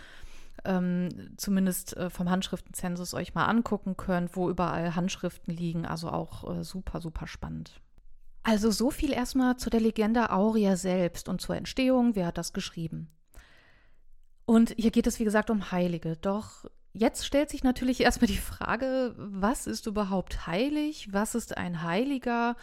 ähm, 0.64 1.08
zumindest 1.36 1.96
äh, 1.96 2.10
vom 2.10 2.30
Handschriftenzensus 2.30 3.14
euch 3.14 3.34
mal 3.34 3.46
angucken 3.46 3.96
könnt, 3.96 4.36
wo 4.36 4.50
überall 4.50 4.94
Handschriften 4.94 5.54
liegen. 5.54 5.86
Also 5.86 6.10
auch 6.10 6.58
äh, 6.58 6.64
super, 6.64 7.00
super 7.00 7.26
spannend. 7.26 7.80
Also 8.42 8.70
so 8.70 8.90
viel 8.90 9.12
erstmal 9.12 9.56
zu 9.56 9.68
der 9.70 9.80
Legende 9.80 10.30
Aurea 10.30 10.76
selbst 10.76 11.28
und 11.28 11.40
zur 11.40 11.56
Entstehung. 11.56 12.14
Wer 12.14 12.26
hat 12.26 12.38
das 12.38 12.52
geschrieben? 12.52 13.10
Und 14.46 14.74
hier 14.78 14.90
geht 14.90 15.06
es, 15.06 15.18
wie 15.18 15.24
gesagt, 15.24 15.50
um 15.50 15.70
Heilige. 15.72 16.16
Doch 16.16 16.64
jetzt 16.94 17.26
stellt 17.26 17.50
sich 17.50 17.62
natürlich 17.62 18.00
erstmal 18.02 18.28
die 18.28 18.38
Frage, 18.38 19.14
was 19.18 19.66
ist 19.66 19.86
überhaupt 19.86 20.46
heilig? 20.46 21.12
Was 21.12 21.34
ist 21.34 21.56
ein 21.56 21.82
Heiliger? 21.82 22.56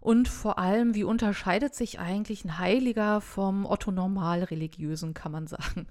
Und 0.00 0.28
vor 0.28 0.58
allem, 0.58 0.94
wie 0.94 1.04
unterscheidet 1.04 1.74
sich 1.74 1.98
eigentlich 1.98 2.44
ein 2.44 2.58
Heiliger 2.58 3.20
vom 3.20 3.66
Otto-Normal-Religiösen, 3.66 5.12
kann 5.12 5.32
man 5.32 5.46
sagen. 5.46 5.88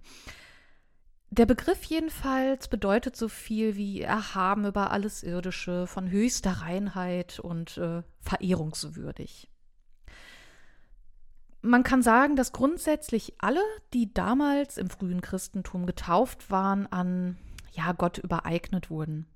Der 1.29 1.45
Begriff 1.45 1.83
jedenfalls 1.83 2.67
bedeutet 2.67 3.15
so 3.15 3.27
viel 3.27 3.75
wie 3.75 4.01
erhaben 4.01 4.65
über 4.65 4.91
alles 4.91 5.23
Irdische, 5.23 5.85
von 5.85 6.09
höchster 6.09 6.51
Reinheit 6.51 7.39
und 7.39 7.77
äh, 7.77 8.01
verehrungswürdig. 8.21 9.49
Man 11.61 11.83
kann 11.83 12.01
sagen, 12.01 12.37
dass 12.37 12.53
grundsätzlich 12.53 13.33
alle, 13.39 13.61
die 13.93 14.13
damals 14.13 14.77
im 14.77 14.89
frühen 14.89 15.21
Christentum 15.21 15.85
getauft 15.85 16.49
waren, 16.49 16.87
an 16.87 17.37
ja, 17.73 17.91
Gott 17.91 18.19
übereignet 18.19 18.89
wurden. 18.89 19.27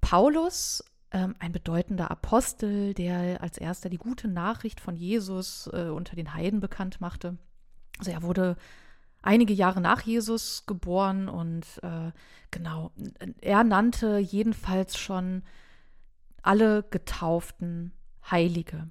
Paulus, 0.00 0.82
ähm, 1.10 1.34
ein 1.40 1.52
bedeutender 1.52 2.10
Apostel, 2.10 2.94
der 2.94 3.42
als 3.42 3.58
erster 3.58 3.90
die 3.90 3.98
gute 3.98 4.28
Nachricht 4.28 4.80
von 4.80 4.96
Jesus 4.96 5.68
äh, 5.72 5.88
unter 5.90 6.16
den 6.16 6.32
Heiden 6.32 6.60
bekannt 6.60 7.00
machte, 7.00 7.36
also 7.98 8.10
er 8.10 8.22
wurde 8.22 8.56
einige 9.26 9.52
Jahre 9.52 9.80
nach 9.80 10.02
Jesus 10.02 10.64
geboren 10.66 11.28
und 11.28 11.64
äh, 11.82 12.12
genau, 12.50 12.92
er 13.40 13.64
nannte 13.64 14.18
jedenfalls 14.18 14.96
schon 14.96 15.42
alle 16.42 16.84
Getauften 16.90 17.92
Heilige. 18.30 18.88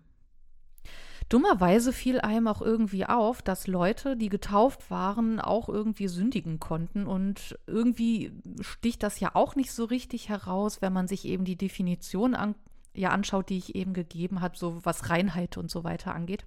Dummerweise 1.27 1.91
fiel 1.91 2.21
einem 2.21 2.47
auch 2.47 2.61
irgendwie 2.61 3.05
auf, 3.05 3.41
dass 3.41 3.65
Leute, 3.65 4.15
die 4.15 4.29
getauft 4.29 4.91
waren, 4.91 5.39
auch 5.39 5.69
irgendwie 5.69 6.07
sündigen 6.07 6.59
konnten. 6.59 7.07
Und 7.07 7.57
irgendwie 7.65 8.31
sticht 8.61 9.01
das 9.01 9.19
ja 9.19 9.31
auch 9.33 9.55
nicht 9.55 9.71
so 9.71 9.85
richtig 9.85 10.29
heraus, 10.29 10.83
wenn 10.83 10.93
man 10.93 11.07
sich 11.07 11.25
eben 11.25 11.43
die 11.43 11.57
Definition 11.57 12.35
an, 12.35 12.53
ja, 12.93 13.09
anschaut, 13.09 13.49
die 13.49 13.57
ich 13.57 13.73
eben 13.73 13.93
gegeben 13.93 14.41
habe, 14.41 14.55
so 14.55 14.85
was 14.85 15.09
Reinheit 15.09 15.57
und 15.57 15.71
so 15.71 15.83
weiter 15.83 16.13
angeht. 16.13 16.45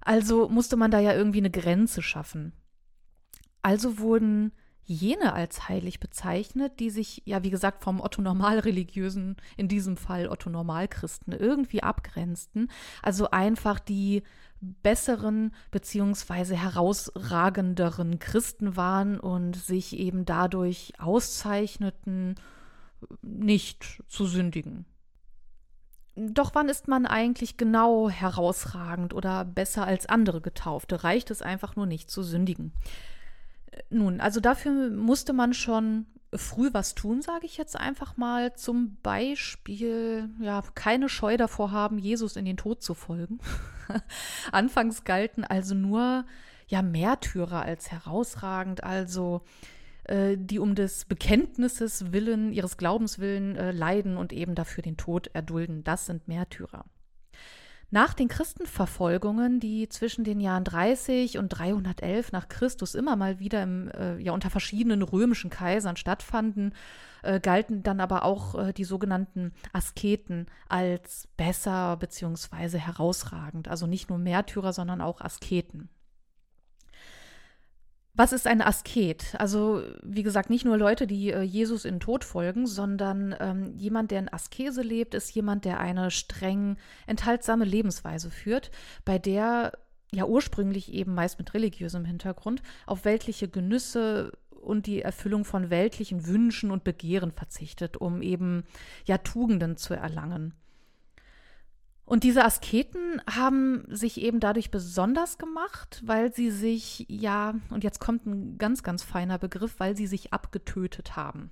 Also 0.00 0.48
musste 0.48 0.76
man 0.76 0.90
da 0.90 0.98
ja 0.98 1.12
irgendwie 1.12 1.38
eine 1.38 1.50
Grenze 1.50 2.00
schaffen. 2.00 2.52
Also 3.66 3.98
wurden 3.98 4.52
jene 4.84 5.32
als 5.32 5.68
heilig 5.68 5.98
bezeichnet, 5.98 6.78
die 6.78 6.88
sich, 6.88 7.22
ja, 7.24 7.42
wie 7.42 7.50
gesagt, 7.50 7.82
vom 7.82 8.00
Otto-Normal-Religiösen, 8.00 9.34
in 9.56 9.66
diesem 9.66 9.96
Fall 9.96 10.28
Otto-Normal-Christen, 10.28 11.32
irgendwie 11.32 11.82
abgrenzten. 11.82 12.70
Also 13.02 13.32
einfach 13.32 13.80
die 13.80 14.22
besseren 14.60 15.52
beziehungsweise 15.72 16.54
herausragenderen 16.54 18.20
Christen 18.20 18.76
waren 18.76 19.18
und 19.18 19.56
sich 19.56 19.98
eben 19.98 20.24
dadurch 20.24 20.92
auszeichneten, 20.98 22.36
nicht 23.20 24.00
zu 24.06 24.26
sündigen. 24.26 24.84
Doch 26.14 26.54
wann 26.54 26.68
ist 26.68 26.86
man 26.86 27.04
eigentlich 27.04 27.56
genau 27.56 28.08
herausragend 28.10 29.12
oder 29.12 29.44
besser 29.44 29.88
als 29.88 30.06
andere 30.06 30.40
Getaufte? 30.40 31.02
Reicht 31.02 31.32
es 31.32 31.42
einfach 31.42 31.74
nur 31.74 31.86
nicht 31.86 32.12
zu 32.12 32.22
sündigen? 32.22 32.72
Nun, 33.90 34.20
also 34.20 34.40
dafür 34.40 34.90
musste 34.90 35.32
man 35.32 35.54
schon 35.54 36.06
früh 36.34 36.70
was 36.72 36.94
tun, 36.94 37.22
sage 37.22 37.46
ich 37.46 37.56
jetzt 37.56 37.78
einfach 37.78 38.16
mal. 38.16 38.54
Zum 38.54 38.96
Beispiel, 39.02 40.30
ja, 40.40 40.62
keine 40.74 41.08
Scheu 41.08 41.36
davor 41.36 41.70
haben, 41.70 41.98
Jesus 41.98 42.36
in 42.36 42.44
den 42.44 42.56
Tod 42.56 42.82
zu 42.82 42.94
folgen. 42.94 43.38
Anfangs 44.52 45.04
galten 45.04 45.44
also 45.44 45.74
nur 45.74 46.24
ja 46.68 46.82
Märtyrer 46.82 47.62
als 47.62 47.92
herausragend, 47.92 48.82
also 48.82 49.42
äh, 50.04 50.36
die 50.36 50.58
um 50.58 50.74
des 50.74 51.04
Bekenntnisses 51.04 52.12
willen, 52.12 52.52
ihres 52.52 52.76
Glaubens 52.76 53.18
willen 53.18 53.56
äh, 53.56 53.70
leiden 53.70 54.16
und 54.16 54.32
eben 54.32 54.54
dafür 54.54 54.82
den 54.82 54.96
Tod 54.96 55.28
erdulden. 55.28 55.84
Das 55.84 56.06
sind 56.06 56.26
Märtyrer. 56.28 56.84
Nach 57.90 58.14
den 58.14 58.28
Christenverfolgungen, 58.28 59.60
die 59.60 59.88
zwischen 59.88 60.24
den 60.24 60.40
Jahren 60.40 60.64
30 60.64 61.38
und 61.38 61.50
311 61.50 62.32
nach 62.32 62.48
Christus 62.48 62.96
immer 62.96 63.14
mal 63.14 63.38
wieder 63.38 63.62
im, 63.62 63.88
äh, 63.90 64.18
ja, 64.18 64.32
unter 64.32 64.50
verschiedenen 64.50 65.02
römischen 65.02 65.50
Kaisern 65.50 65.96
stattfanden, 65.96 66.74
äh, 67.22 67.38
galten 67.38 67.84
dann 67.84 68.00
aber 68.00 68.24
auch 68.24 68.56
äh, 68.56 68.72
die 68.72 68.84
sogenannten 68.84 69.52
Asketen 69.72 70.46
als 70.68 71.28
besser 71.36 71.96
bzw. 71.96 72.78
herausragend. 72.78 73.68
Also 73.68 73.86
nicht 73.86 74.10
nur 74.10 74.18
Märtyrer, 74.18 74.72
sondern 74.72 75.00
auch 75.00 75.20
Asketen. 75.20 75.88
Was 78.18 78.32
ist 78.32 78.46
ein 78.46 78.62
Asket? 78.62 79.34
Also, 79.38 79.82
wie 80.02 80.22
gesagt, 80.22 80.48
nicht 80.48 80.64
nur 80.64 80.78
Leute, 80.78 81.06
die 81.06 81.32
äh, 81.32 81.42
Jesus 81.42 81.84
in 81.84 82.00
Tod 82.00 82.24
folgen, 82.24 82.66
sondern 82.66 83.36
ähm, 83.38 83.74
jemand, 83.76 84.10
der 84.10 84.20
in 84.20 84.32
Askese 84.32 84.80
lebt, 84.80 85.14
ist 85.14 85.34
jemand, 85.34 85.66
der 85.66 85.80
eine 85.80 86.10
streng 86.10 86.78
enthaltsame 87.06 87.66
Lebensweise 87.66 88.30
führt, 88.30 88.70
bei 89.04 89.18
der 89.18 89.72
ja 90.12 90.24
ursprünglich 90.24 90.94
eben 90.94 91.14
meist 91.14 91.38
mit 91.38 91.52
religiösem 91.52 92.06
Hintergrund 92.06 92.62
auf 92.86 93.04
weltliche 93.04 93.48
Genüsse 93.48 94.32
und 94.48 94.86
die 94.86 95.02
Erfüllung 95.02 95.44
von 95.44 95.68
weltlichen 95.68 96.26
Wünschen 96.26 96.70
und 96.70 96.84
Begehren 96.84 97.32
verzichtet, 97.32 97.98
um 97.98 98.22
eben 98.22 98.64
ja 99.04 99.18
Tugenden 99.18 99.76
zu 99.76 99.92
erlangen. 99.92 100.54
Und 102.06 102.22
diese 102.22 102.44
Asketen 102.44 103.20
haben 103.28 103.84
sich 103.88 104.20
eben 104.20 104.38
dadurch 104.38 104.70
besonders 104.70 105.38
gemacht, 105.38 106.02
weil 106.06 106.32
sie 106.32 106.52
sich, 106.52 107.04
ja, 107.08 107.56
und 107.70 107.82
jetzt 107.82 107.98
kommt 107.98 108.26
ein 108.26 108.58
ganz, 108.58 108.84
ganz 108.84 109.02
feiner 109.02 109.38
Begriff, 109.38 109.74
weil 109.78 109.96
sie 109.96 110.06
sich 110.06 110.32
abgetötet 110.32 111.16
haben. 111.16 111.50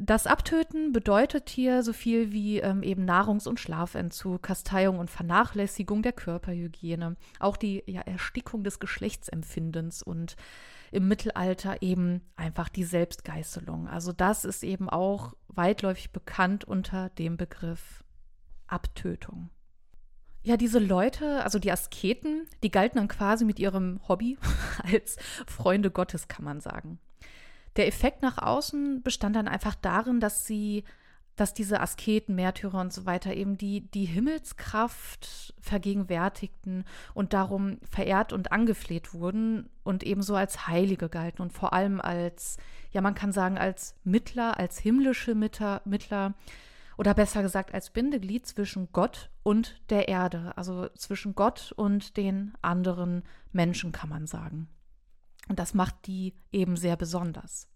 Das 0.00 0.26
Abtöten 0.26 0.92
bedeutet 0.92 1.48
hier 1.48 1.82
so 1.82 1.92
viel 1.92 2.32
wie 2.32 2.58
ähm, 2.58 2.82
eben 2.82 3.04
Nahrungs- 3.04 3.46
und 3.46 3.60
Schlafentzug, 3.60 4.42
Kasteiung 4.42 4.98
und 4.98 5.10
Vernachlässigung 5.10 6.02
der 6.02 6.12
Körperhygiene, 6.12 7.16
auch 7.38 7.56
die 7.56 7.84
ja, 7.86 8.00
Erstickung 8.00 8.64
des 8.64 8.80
Geschlechtsempfindens 8.80 10.02
und 10.02 10.36
im 10.90 11.06
Mittelalter 11.06 11.82
eben 11.82 12.22
einfach 12.34 12.68
die 12.68 12.84
Selbstgeißelung. 12.84 13.86
Also 13.86 14.12
das 14.12 14.44
ist 14.44 14.64
eben 14.64 14.88
auch 14.88 15.34
weitläufig 15.48 16.12
bekannt 16.12 16.64
unter 16.64 17.10
dem 17.10 17.36
Begriff 17.36 18.03
Abtötung. 18.66 19.50
Ja, 20.42 20.58
diese 20.58 20.78
Leute, 20.78 21.42
also 21.42 21.58
die 21.58 21.72
Asketen, 21.72 22.46
die 22.62 22.70
galten 22.70 22.98
dann 22.98 23.08
quasi 23.08 23.46
mit 23.46 23.58
ihrem 23.58 24.00
Hobby 24.08 24.36
als 24.82 25.16
Freunde 25.46 25.90
Gottes, 25.90 26.28
kann 26.28 26.44
man 26.44 26.60
sagen. 26.60 26.98
Der 27.76 27.88
Effekt 27.88 28.22
nach 28.22 28.38
außen 28.38 29.02
bestand 29.02 29.36
dann 29.36 29.48
einfach 29.48 29.74
darin, 29.74 30.20
dass 30.20 30.46
sie, 30.46 30.84
dass 31.34 31.54
diese 31.54 31.80
Asketen, 31.80 32.34
Märtyrer 32.34 32.78
und 32.78 32.92
so 32.92 33.06
weiter 33.06 33.34
eben 33.34 33.56
die, 33.56 33.90
die 33.90 34.04
Himmelskraft 34.04 35.54
vergegenwärtigten 35.60 36.84
und 37.14 37.32
darum 37.32 37.78
verehrt 37.90 38.34
und 38.34 38.52
angefleht 38.52 39.14
wurden 39.14 39.70
und 39.82 40.04
ebenso 40.04 40.36
als 40.36 40.68
Heilige 40.68 41.08
galten 41.08 41.40
und 41.40 41.54
vor 41.54 41.72
allem 41.72 42.02
als, 42.02 42.58
ja, 42.92 43.00
man 43.00 43.14
kann 43.14 43.32
sagen, 43.32 43.56
als 43.56 43.96
Mittler, 44.04 44.58
als 44.58 44.78
himmlische 44.78 45.34
Mittler, 45.34 45.80
Mittler 45.86 46.34
oder 46.96 47.14
besser 47.14 47.42
gesagt 47.42 47.74
als 47.74 47.90
Bindeglied 47.90 48.46
zwischen 48.46 48.88
Gott 48.92 49.30
und 49.42 49.80
der 49.90 50.08
Erde, 50.08 50.56
also 50.56 50.88
zwischen 50.96 51.34
Gott 51.34 51.72
und 51.76 52.16
den 52.16 52.54
anderen 52.62 53.22
Menschen, 53.52 53.92
kann 53.92 54.08
man 54.08 54.26
sagen. 54.26 54.68
Und 55.48 55.58
das 55.58 55.74
macht 55.74 56.06
die 56.06 56.34
eben 56.52 56.76
sehr 56.76 56.96
besonders. 56.96 57.68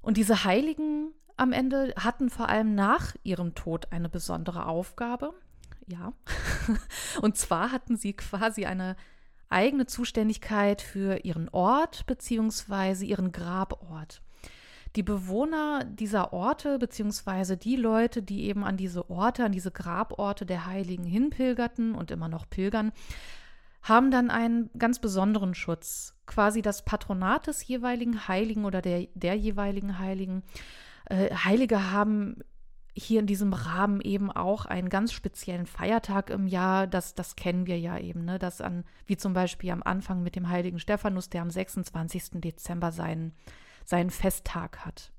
Und 0.00 0.16
diese 0.16 0.44
Heiligen 0.44 1.12
am 1.36 1.52
Ende 1.52 1.92
hatten 1.98 2.30
vor 2.30 2.48
allem 2.48 2.74
nach 2.74 3.14
ihrem 3.22 3.54
Tod 3.54 3.92
eine 3.92 4.08
besondere 4.08 4.66
Aufgabe. 4.66 5.34
Ja. 5.86 6.12
Und 7.20 7.36
zwar 7.36 7.72
hatten 7.72 7.96
sie 7.96 8.14
quasi 8.14 8.66
eine 8.66 8.96
eigene 9.48 9.86
Zuständigkeit 9.86 10.82
für 10.82 11.24
ihren 11.24 11.48
Ort 11.50 12.06
bzw. 12.06 13.04
ihren 13.04 13.32
Grabort. 13.32 14.22
Die 14.96 15.02
Bewohner 15.02 15.84
dieser 15.84 16.32
Orte 16.32 16.78
bzw. 16.78 17.56
die 17.56 17.76
Leute, 17.76 18.22
die 18.22 18.44
eben 18.44 18.64
an 18.64 18.76
diese 18.76 19.10
Orte, 19.10 19.44
an 19.44 19.52
diese 19.52 19.70
Graborte 19.70 20.46
der 20.46 20.66
Heiligen 20.66 21.04
hinpilgerten 21.04 21.94
und 21.94 22.10
immer 22.10 22.28
noch 22.28 22.48
pilgern, 22.48 22.92
haben 23.82 24.10
dann 24.10 24.30
einen 24.30 24.70
ganz 24.78 24.98
besonderen 24.98 25.54
Schutz, 25.54 26.14
quasi 26.26 26.62
das 26.62 26.84
Patronat 26.84 27.46
des 27.46 27.66
jeweiligen 27.66 28.26
Heiligen 28.26 28.64
oder 28.64 28.82
der, 28.82 29.06
der 29.14 29.36
jeweiligen 29.36 29.98
Heiligen. 29.98 30.42
Äh, 31.04 31.32
Heilige 31.34 31.92
haben 31.92 32.38
hier 32.98 33.20
in 33.20 33.26
diesem 33.26 33.52
Rahmen 33.52 34.00
eben 34.00 34.32
auch 34.32 34.64
einen 34.64 34.88
ganz 34.88 35.12
speziellen 35.12 35.66
Feiertag 35.66 36.30
im 36.30 36.46
Jahr. 36.46 36.86
Das, 36.86 37.14
das 37.14 37.36
kennen 37.36 37.66
wir 37.66 37.78
ja 37.78 37.98
eben, 37.98 38.24
ne? 38.24 38.38
Das 38.38 38.62
an, 38.62 38.84
wie 39.04 39.18
zum 39.18 39.34
Beispiel 39.34 39.70
am 39.70 39.82
Anfang 39.82 40.22
mit 40.22 40.34
dem 40.34 40.48
heiligen 40.48 40.78
Stephanus, 40.78 41.28
der 41.28 41.42
am 41.42 41.50
26. 41.50 42.40
Dezember 42.40 42.92
seinen, 42.92 43.34
seinen 43.86 44.10
Festtag 44.10 44.84
hat. 44.84 45.12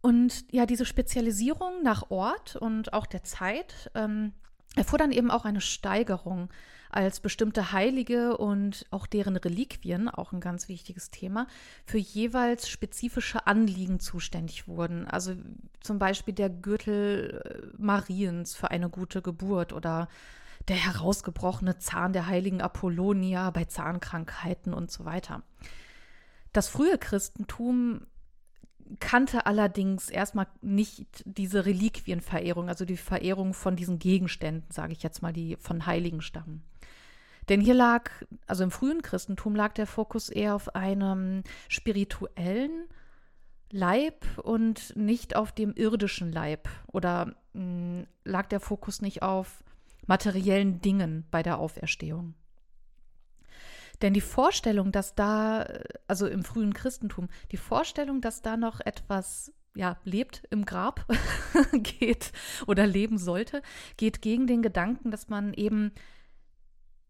Und 0.00 0.44
ja, 0.52 0.66
diese 0.66 0.84
Spezialisierung 0.84 1.82
nach 1.82 2.10
Ort 2.10 2.56
und 2.56 2.92
auch 2.92 3.06
der 3.06 3.22
Zeit 3.22 3.90
ähm, 3.94 4.32
erfuhr 4.74 4.98
dann 4.98 5.12
eben 5.12 5.30
auch 5.30 5.44
eine 5.44 5.60
Steigerung 5.60 6.50
als 6.90 7.20
bestimmte 7.20 7.72
Heilige 7.72 8.36
und 8.36 8.86
auch 8.90 9.06
deren 9.06 9.36
Reliquien, 9.36 10.08
auch 10.08 10.32
ein 10.32 10.40
ganz 10.40 10.68
wichtiges 10.68 11.10
Thema, 11.10 11.46
für 11.86 11.98
jeweils 11.98 12.68
spezifische 12.68 13.46
Anliegen 13.46 13.98
zuständig 13.98 14.68
wurden. 14.68 15.06
Also 15.06 15.34
zum 15.80 15.98
Beispiel 15.98 16.34
der 16.34 16.50
Gürtel 16.50 17.42
äh, 17.44 17.82
Mariens 17.82 18.54
für 18.54 18.70
eine 18.70 18.90
gute 18.90 19.22
Geburt 19.22 19.72
oder 19.72 20.08
der 20.68 20.76
herausgebrochene 20.76 21.78
Zahn 21.78 22.12
der 22.12 22.26
heiligen 22.26 22.62
Apollonia 22.62 23.50
bei 23.50 23.64
Zahnkrankheiten 23.64 24.72
und 24.72 24.90
so 24.90 25.04
weiter. 25.04 25.42
Das 26.54 26.68
frühe 26.68 26.98
Christentum 26.98 28.06
kannte 29.00 29.46
allerdings 29.46 30.08
erstmal 30.08 30.46
nicht 30.62 31.24
diese 31.26 31.66
Reliquienverehrung, 31.66 32.68
also 32.68 32.84
die 32.84 32.96
Verehrung 32.96 33.54
von 33.54 33.74
diesen 33.74 33.98
Gegenständen, 33.98 34.70
sage 34.70 34.92
ich 34.92 35.02
jetzt 35.02 35.20
mal, 35.20 35.32
die 35.32 35.56
von 35.56 35.84
Heiligen 35.84 36.22
stammen. 36.22 36.62
Denn 37.48 37.60
hier 37.60 37.74
lag, 37.74 38.08
also 38.46 38.62
im 38.62 38.70
frühen 38.70 39.02
Christentum 39.02 39.56
lag 39.56 39.74
der 39.74 39.88
Fokus 39.88 40.28
eher 40.28 40.54
auf 40.54 40.76
einem 40.76 41.42
spirituellen 41.68 42.84
Leib 43.72 44.24
und 44.38 44.94
nicht 44.94 45.34
auf 45.34 45.50
dem 45.50 45.74
irdischen 45.74 46.30
Leib. 46.30 46.68
Oder 46.86 47.34
mh, 47.52 47.62
hm, 47.62 48.06
lag 48.22 48.46
der 48.46 48.60
Fokus 48.60 49.02
nicht 49.02 49.22
auf 49.22 49.64
materiellen 50.06 50.80
Dingen 50.80 51.24
bei 51.32 51.42
der 51.42 51.58
Auferstehung. 51.58 52.34
Denn 54.04 54.12
die 54.12 54.20
Vorstellung, 54.20 54.92
dass 54.92 55.14
da, 55.14 55.66
also 56.06 56.26
im 56.26 56.44
frühen 56.44 56.74
Christentum, 56.74 57.30
die 57.52 57.56
Vorstellung, 57.56 58.20
dass 58.20 58.42
da 58.42 58.58
noch 58.58 58.80
etwas 58.80 59.50
ja, 59.74 59.96
lebt 60.04 60.42
im 60.50 60.66
Grab 60.66 61.06
geht 61.72 62.30
oder 62.66 62.86
leben 62.86 63.16
sollte, 63.16 63.62
geht 63.96 64.20
gegen 64.20 64.46
den 64.46 64.60
Gedanken, 64.60 65.10
dass 65.10 65.30
man 65.30 65.54
eben 65.54 65.90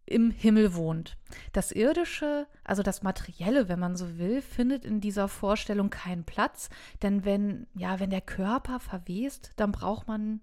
im 0.07 0.30
Himmel 0.30 0.76
wohnt. 0.76 1.16
Das 1.52 1.72
Irdische, 1.72 2.46
also 2.62 2.85
das 2.85 3.02
Materielle, 3.02 3.68
wenn 3.68 3.80
man 3.80 3.96
so 3.96 4.16
will, 4.16 4.40
findet 4.40 4.85
in 4.85 5.00
dieser 5.00 5.26
Vorstellung 5.26 5.90
keinen 5.90 6.22
Platz. 6.22 6.68
Denn 7.02 7.24
wenn, 7.24 7.66
ja, 7.74 7.98
wenn 7.98 8.11
der 8.11 8.20
Körper 8.20 8.78
verwest, 8.78 9.50
dann 9.57 9.72
braucht 9.72 10.07
man, 10.07 10.42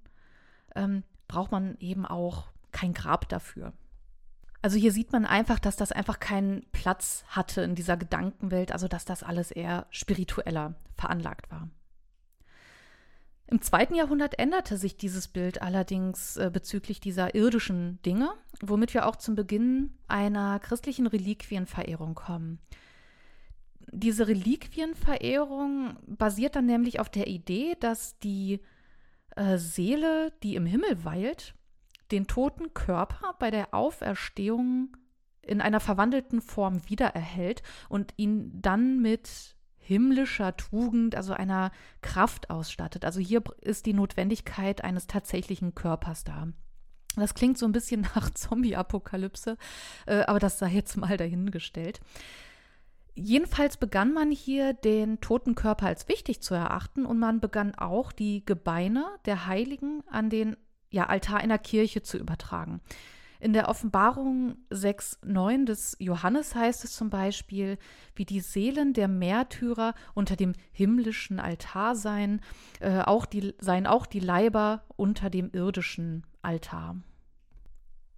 ähm, 0.76 1.04
braucht 1.30 1.54
man 1.54 1.78
eben 1.80 2.06
auch 2.06 2.52
kein 2.74 2.94
Grab 2.94 3.30
dafür. 3.30 3.72
Also 4.62 4.78
hier 4.78 4.92
sieht 4.92 5.12
man 5.12 5.26
einfach, 5.26 5.58
dass 5.60 5.76
das 5.76 5.92
einfach 5.92 6.20
keinen 6.20 6.66
Platz 6.72 7.24
hatte 7.28 7.62
in 7.62 7.74
dieser 7.74 7.98
Gedankenwelt, 7.98 8.72
also 8.72 8.88
dass 8.88 9.06
das 9.06 9.24
alles 9.24 9.52
eher 9.52 9.88
spiritueller 9.90 10.76
veranlagt 10.96 11.50
war. 11.50 11.70
Im 13.48 13.62
zweiten 13.62 13.96
Jahrhundert 13.96 14.40
änderte 14.40 14.78
sich 14.78 14.96
dieses 14.96 15.28
Bild 15.28 15.62
allerdings 15.62 16.38
äh, 16.38 16.50
bezüglich 16.54 17.02
dieser 17.02 17.36
irdischen 17.36 18.02
Dinge, 18.04 18.32
womit 18.62 18.94
wir 18.94 19.06
auch 19.06 19.18
zum 19.18 19.36
Beginn 19.36 19.92
einer 20.08 20.58
christlichen 20.60 21.06
Reliquienverehrung 21.06 22.16
kommen. 22.16 22.60
Diese 23.92 24.30
Reliquienverehrung 24.30 25.98
basiert 26.08 26.56
dann 26.56 26.66
nämlich 26.66 27.02
auf 27.02 27.10
der 27.10 27.28
Idee, 27.28 27.76
dass 27.82 28.18
die 28.20 28.62
äh, 29.36 29.58
Seele, 29.58 30.32
die 30.44 30.56
im 30.56 30.66
Himmel 30.66 31.04
weilt, 31.04 31.54
den 32.12 32.28
toten 32.28 32.74
Körper 32.74 33.36
bei 33.40 33.52
der 33.52 33.74
Auferstehung 33.74 34.96
in 35.42 35.62
einer 35.62 35.80
verwandelten 35.80 36.42
Form 36.42 36.88
wiedererhält 36.90 37.64
und 37.90 38.14
ihn 38.18 38.62
dann 38.62 39.02
mit 39.02 39.56
himmlischer 39.78 40.56
Tugend, 40.56 41.16
also 41.16 41.34
einer 41.34 41.72
Kraft 42.02 42.50
ausstattet. 42.50 43.04
Also 43.04 43.20
hier 43.20 43.44
ist 43.62 43.86
die 43.86 43.94
Notwendigkeit 43.94 44.84
eines 44.84 45.08
tatsächlichen 45.08 45.74
Körpers 45.74 46.24
da. 46.24 46.48
Das 47.16 47.34
klingt 47.34 47.58
so 47.58 47.66
ein 47.66 47.72
bisschen 47.72 48.02
nach 48.16 48.30
Zombie-Apokalypse, 48.30 49.58
äh, 50.06 50.22
aber 50.22 50.40
das 50.40 50.60
sei 50.60 50.70
jetzt 50.70 50.96
mal 50.98 51.18
dahingestellt. 51.18 52.00
Jedenfalls 53.14 53.76
begann 53.76 54.14
man 54.14 54.32
hier 54.32 54.74
den 54.74 55.20
toten 55.20 55.56
Körper 55.56 55.88
als 55.88 56.08
wichtig 56.08 56.42
zu 56.42 56.54
erachten 56.54 57.06
und 57.06 57.20
man 57.20 57.42
begann 57.42 57.76
auch 57.76 58.14
die 58.14 58.46
Gebeine 58.46 59.06
der 59.26 59.48
Heiligen 59.48 60.04
an 60.10 60.30
den 60.30 60.56
ja, 60.92 61.08
Altar 61.08 61.40
einer 61.40 61.58
Kirche 61.58 62.04
zu 62.04 62.18
übertragen. 62.18 62.82
In 63.40 63.54
der 63.54 63.70
Offenbarung 63.70 64.58
6,9 64.70 65.66
des 65.66 65.98
Johannes 66.00 66.54
heißt 66.54 66.84
es 66.84 66.94
zum 66.94 67.10
Beispiel, 67.10 67.80
wie 68.16 68.24
die 68.24 68.40
Seelen 68.40 68.94
der 68.94 69.08
Märtyrer 69.08 69.96
unter 70.14 70.36
dem 70.36 70.54
himmlischen 70.72 71.40
Altar 71.40 71.96
seien, 71.96 72.42
äh, 72.82 73.00
auch 73.02 73.26
die, 73.26 73.56
seien 73.58 73.88
auch 73.88 74.06
die 74.06 74.20
Leiber 74.20 74.84
unter 74.96 75.32
dem 75.32 75.50
irdischen 75.54 76.24
Altar. 76.44 76.98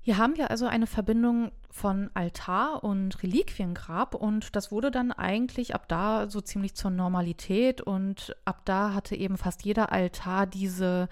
Hier 0.01 0.17
haben 0.17 0.36
wir 0.36 0.51
also 0.51 0.65
eine 0.65 0.88
Verbindung 0.88 1.53
von 1.71 2.12
Altar 2.13 2.83
und 2.83 3.23
Reliquiengrab 3.23 4.15
und 4.15 4.57
das 4.57 4.69
wurde 4.69 4.91
dann 4.91 5.13
eigentlich 5.13 5.73
ab 5.73 5.88
da 5.88 6.29
so 6.29 6.41
ziemlich 6.41 6.75
zur 6.75 6.91
Normalität 6.91 7.79
und 7.79 8.36
ab 8.43 8.63
da 8.65 8.93
hatte 8.93 9.15
eben 9.15 9.38
fast 9.38 9.63
jeder 9.63 9.93
Altar 9.93 10.47
diese 10.47 11.07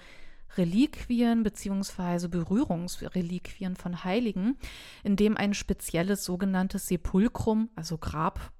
Reliquien 0.58 1.44
bzw. 1.44 2.28
Berührungsreliquien 2.28 3.76
von 3.76 4.04
Heiligen, 4.04 4.58
in 5.04 5.16
dem 5.16 5.38
ein 5.38 5.54
spezielles 5.54 6.24
sogenanntes 6.24 6.88
Sepulchrum, 6.88 7.70
also 7.76 7.98
Grab 7.98 8.52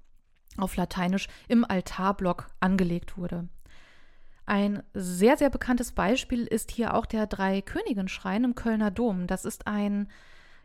auf 0.56 0.76
Lateinisch, 0.76 1.28
im 1.48 1.64
Altarblock 1.64 2.48
angelegt 2.60 3.16
wurde. 3.16 3.48
Ein 4.44 4.82
sehr, 4.92 5.36
sehr 5.36 5.50
bekanntes 5.50 5.92
Beispiel 5.92 6.46
ist 6.46 6.70
hier 6.70 6.94
auch 6.94 7.06
der 7.06 7.26
Drei-Königen-Schrein 7.26 8.44
im 8.44 8.54
Kölner 8.54 8.90
Dom. 8.90 9.26
Das 9.26 9.44
ist 9.44 9.66
ein 9.66 10.08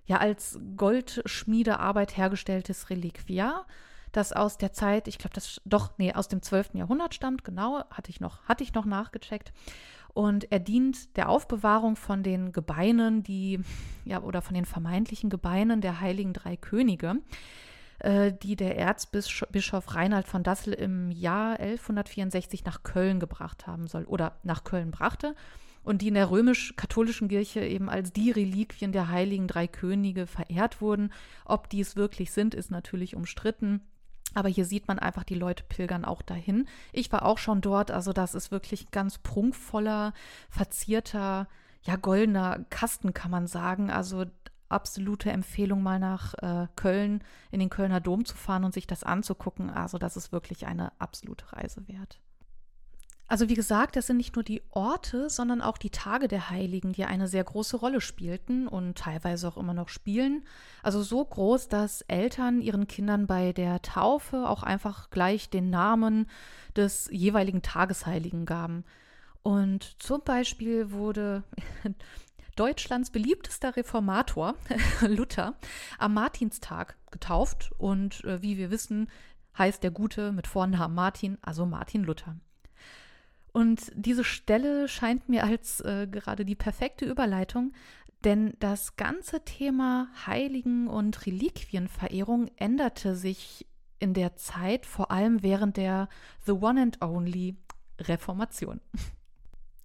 ja 0.08 0.18
als 0.18 0.60
Goldschmiedearbeit 0.76 2.18
hergestelltes 2.18 2.90
Reliquiar, 2.90 3.68
das 4.14 4.32
aus 4.34 4.58
der 4.58 4.74
Zeit, 4.74 5.08
ich 5.08 5.18
glaube, 5.18 5.36
das 5.36 5.62
doch, 5.66 5.98
nee, 5.98 6.14
aus 6.14 6.30
dem 6.30 6.42
12. 6.42 6.76
Jahrhundert 6.76 7.14
stammt, 7.14 7.44
genau, 7.44 7.84
hatte 7.92 8.10
ich 8.10 8.20
noch, 8.20 8.42
hatte 8.44 8.64
ich 8.64 8.74
noch 8.74 8.86
nachgecheckt. 8.86 9.52
Und 10.18 10.52
er 10.52 10.58
dient 10.58 11.16
der 11.16 11.30
Aufbewahrung 11.30 11.96
von 11.96 12.24
den 12.24 12.52
Gebeinen, 12.52 13.22
die, 13.22 13.60
ja, 14.04 14.20
oder 14.24 14.42
von 14.42 14.56
den 14.56 14.66
vermeintlichen 14.66 15.30
Gebeinen 15.30 15.80
der 15.80 16.02
heiligen 16.02 16.34
drei 16.34 16.58
Könige, 16.58 17.18
äh, 18.00 18.34
die 18.34 18.56
der 18.56 18.80
Erzbischof 18.80 19.94
Reinhard 19.94 20.28
von 20.28 20.42
Dassel 20.42 20.74
im 20.74 21.12
Jahr 21.12 21.60
1164 21.60 22.66
nach 22.66 22.82
Köln 22.82 23.20
gebracht 23.20 23.68
haben 23.68 23.86
soll 23.86 24.06
oder 24.06 24.40
nach 24.42 24.64
Köln 24.64 24.90
brachte 24.90 25.36
und 25.84 26.02
die 26.02 26.08
in 26.08 26.16
der 26.16 26.32
römisch-katholischen 26.32 27.28
Kirche 27.28 27.60
eben 27.60 27.88
als 27.88 28.12
die 28.12 28.32
Reliquien 28.32 28.92
der 28.92 29.10
heiligen 29.10 29.48
drei 29.48 29.68
Könige 29.68 30.26
verehrt 30.26 30.82
wurden. 30.82 31.14
Ob 31.46 31.70
dies 31.70 31.96
wirklich 31.96 32.32
sind, 32.32 32.56
ist 32.56 32.72
natürlich 32.72 33.16
umstritten. 33.16 33.82
Aber 34.38 34.50
hier 34.50 34.66
sieht 34.66 34.88
man 34.88 35.00
einfach, 35.00 35.24
die 35.24 35.34
Leute 35.34 35.64
pilgern 35.64 36.06
auch 36.06 36.22
dahin. 36.22 36.68
Ich 36.94 37.12
war 37.12 37.26
auch 37.26 37.40
schon 37.40 37.60
dort, 37.60 37.90
also 37.90 38.14
das 38.14 38.36
ist 38.36 38.52
wirklich 38.52 38.92
ganz 38.92 39.18
prunkvoller, 39.18 40.14
verzierter, 40.52 41.48
ja, 41.82 41.96
goldener 41.96 42.64
Kasten, 42.70 43.16
kann 43.16 43.32
man 43.32 43.48
sagen. 43.48 43.90
Also 43.90 44.26
absolute 44.70 45.32
Empfehlung, 45.32 45.82
mal 45.82 45.98
nach 45.98 46.36
äh, 46.36 46.68
Köln 46.76 47.24
in 47.50 47.60
den 47.60 47.72
Kölner 47.72 48.00
Dom 48.00 48.26
zu 48.26 48.38
fahren 48.38 48.64
und 48.64 48.76
sich 48.76 48.86
das 48.86 49.04
anzugucken. 49.04 49.72
Also 49.72 49.98
das 49.98 50.16
ist 50.16 50.32
wirklich 50.32 50.68
eine 50.68 50.92
absolute 51.00 51.52
Reise 51.54 51.88
wert. 51.88 52.20
Also 53.30 53.50
wie 53.50 53.56
gesagt, 53.56 53.98
das 53.98 54.08
sind 54.08 54.18
nicht 54.18 54.36
nur 54.36 54.44
die 54.44 54.64
Orte, 54.72 55.30
sondern 55.30 55.62
auch 55.62 55.78
die 55.78 55.90
Tage 55.90 56.30
der 56.30 56.50
Heiligen, 56.50 56.94
die 56.94 57.04
eine 57.04 57.28
sehr 57.28 57.44
große 57.44 57.76
Rolle 57.76 58.00
spielten 58.00 58.70
und 58.70 58.98
teilweise 58.98 59.50
auch 59.50 59.58
immer 59.58 59.74
noch 59.74 59.90
spielen. 59.90 60.46
Also 60.82 61.04
so 61.04 61.26
groß, 61.26 61.68
dass 61.68 62.02
Eltern 62.04 62.62
ihren 62.62 62.88
Kindern 62.88 63.28
bei 63.28 63.52
der 63.52 63.82
Taufe 63.82 64.48
auch 64.48 64.64
einfach 64.64 65.10
gleich 65.10 65.50
den 65.50 65.70
Namen 65.70 66.28
des 66.78 67.10
jeweiligen 67.12 67.62
Tagesheiligen 67.62 68.46
gaben. 68.46 68.86
Und 69.44 70.02
zum 70.02 70.22
Beispiel 70.24 70.92
wurde 70.92 71.44
Deutschlands 72.56 73.12
beliebtester 73.12 73.76
Reformator, 73.76 74.56
Luther, 75.02 75.56
am 76.00 76.14
Martinstag 76.14 76.96
getauft. 77.12 77.72
Und 77.78 78.24
äh, 78.24 78.42
wie 78.42 78.58
wir 78.58 78.72
wissen, 78.72 79.10
heißt 79.58 79.84
der 79.84 79.92
Gute 79.92 80.32
mit 80.32 80.48
Vornamen 80.48 80.96
Martin, 80.96 81.38
also 81.42 81.66
Martin 81.66 82.04
Luther. 82.04 82.38
Und 83.58 83.92
diese 83.96 84.24
Stelle 84.24 84.88
scheint 84.88 85.30
mir 85.30 85.44
als 85.44 85.82
äh, 85.82 86.06
gerade 86.06 86.46
die 86.46 86.54
perfekte 86.54 87.06
Überleitung, 87.06 87.74
denn 88.24 88.54
das 88.60 88.98
ganze 88.98 89.44
Thema 89.46 90.10
Heiligen- 90.28 90.88
und 90.88 91.26
Reliquienverehrung 91.26 92.52
änderte 92.58 93.16
sich 93.16 93.66
in 93.98 94.14
der 94.14 94.36
Zeit, 94.36 94.86
vor 94.86 95.10
allem 95.10 95.42
während 95.42 95.76
der 95.76 96.08
The 96.46 96.52
One 96.52 96.80
and 96.80 97.02
Only 97.02 97.56
Reformation. 98.00 98.80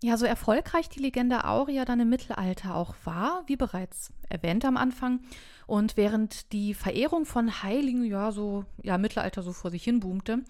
Ja, 0.05 0.17
so 0.17 0.27
erfolgreich 0.27 0.89
die 0.89 0.99
Legende 0.99 1.45
Aurea 1.45 1.85
dann 1.85 2.01
im 2.01 2.09
Mittelalter 2.09 2.75
auch 2.75 2.97
war, 3.05 3.45
wie 3.47 3.55
bereits 3.55 4.13
erwähnt 4.29 4.65
am 4.65 4.77
Anfang, 4.77 5.21
und 5.69 5.97
während 5.97 6.53
die 6.53 6.75
Verehrung 6.75 7.25
von 7.25 7.63
Heiligen 7.63 8.03
ja 8.03 8.33
so 8.33 8.65
ja 8.83 8.99
Mittelalter 8.99 9.45
so 9.45 9.53
vor 9.53 9.71
sich 9.71 9.85
hin 9.85 10.01
boomte, 10.01 10.43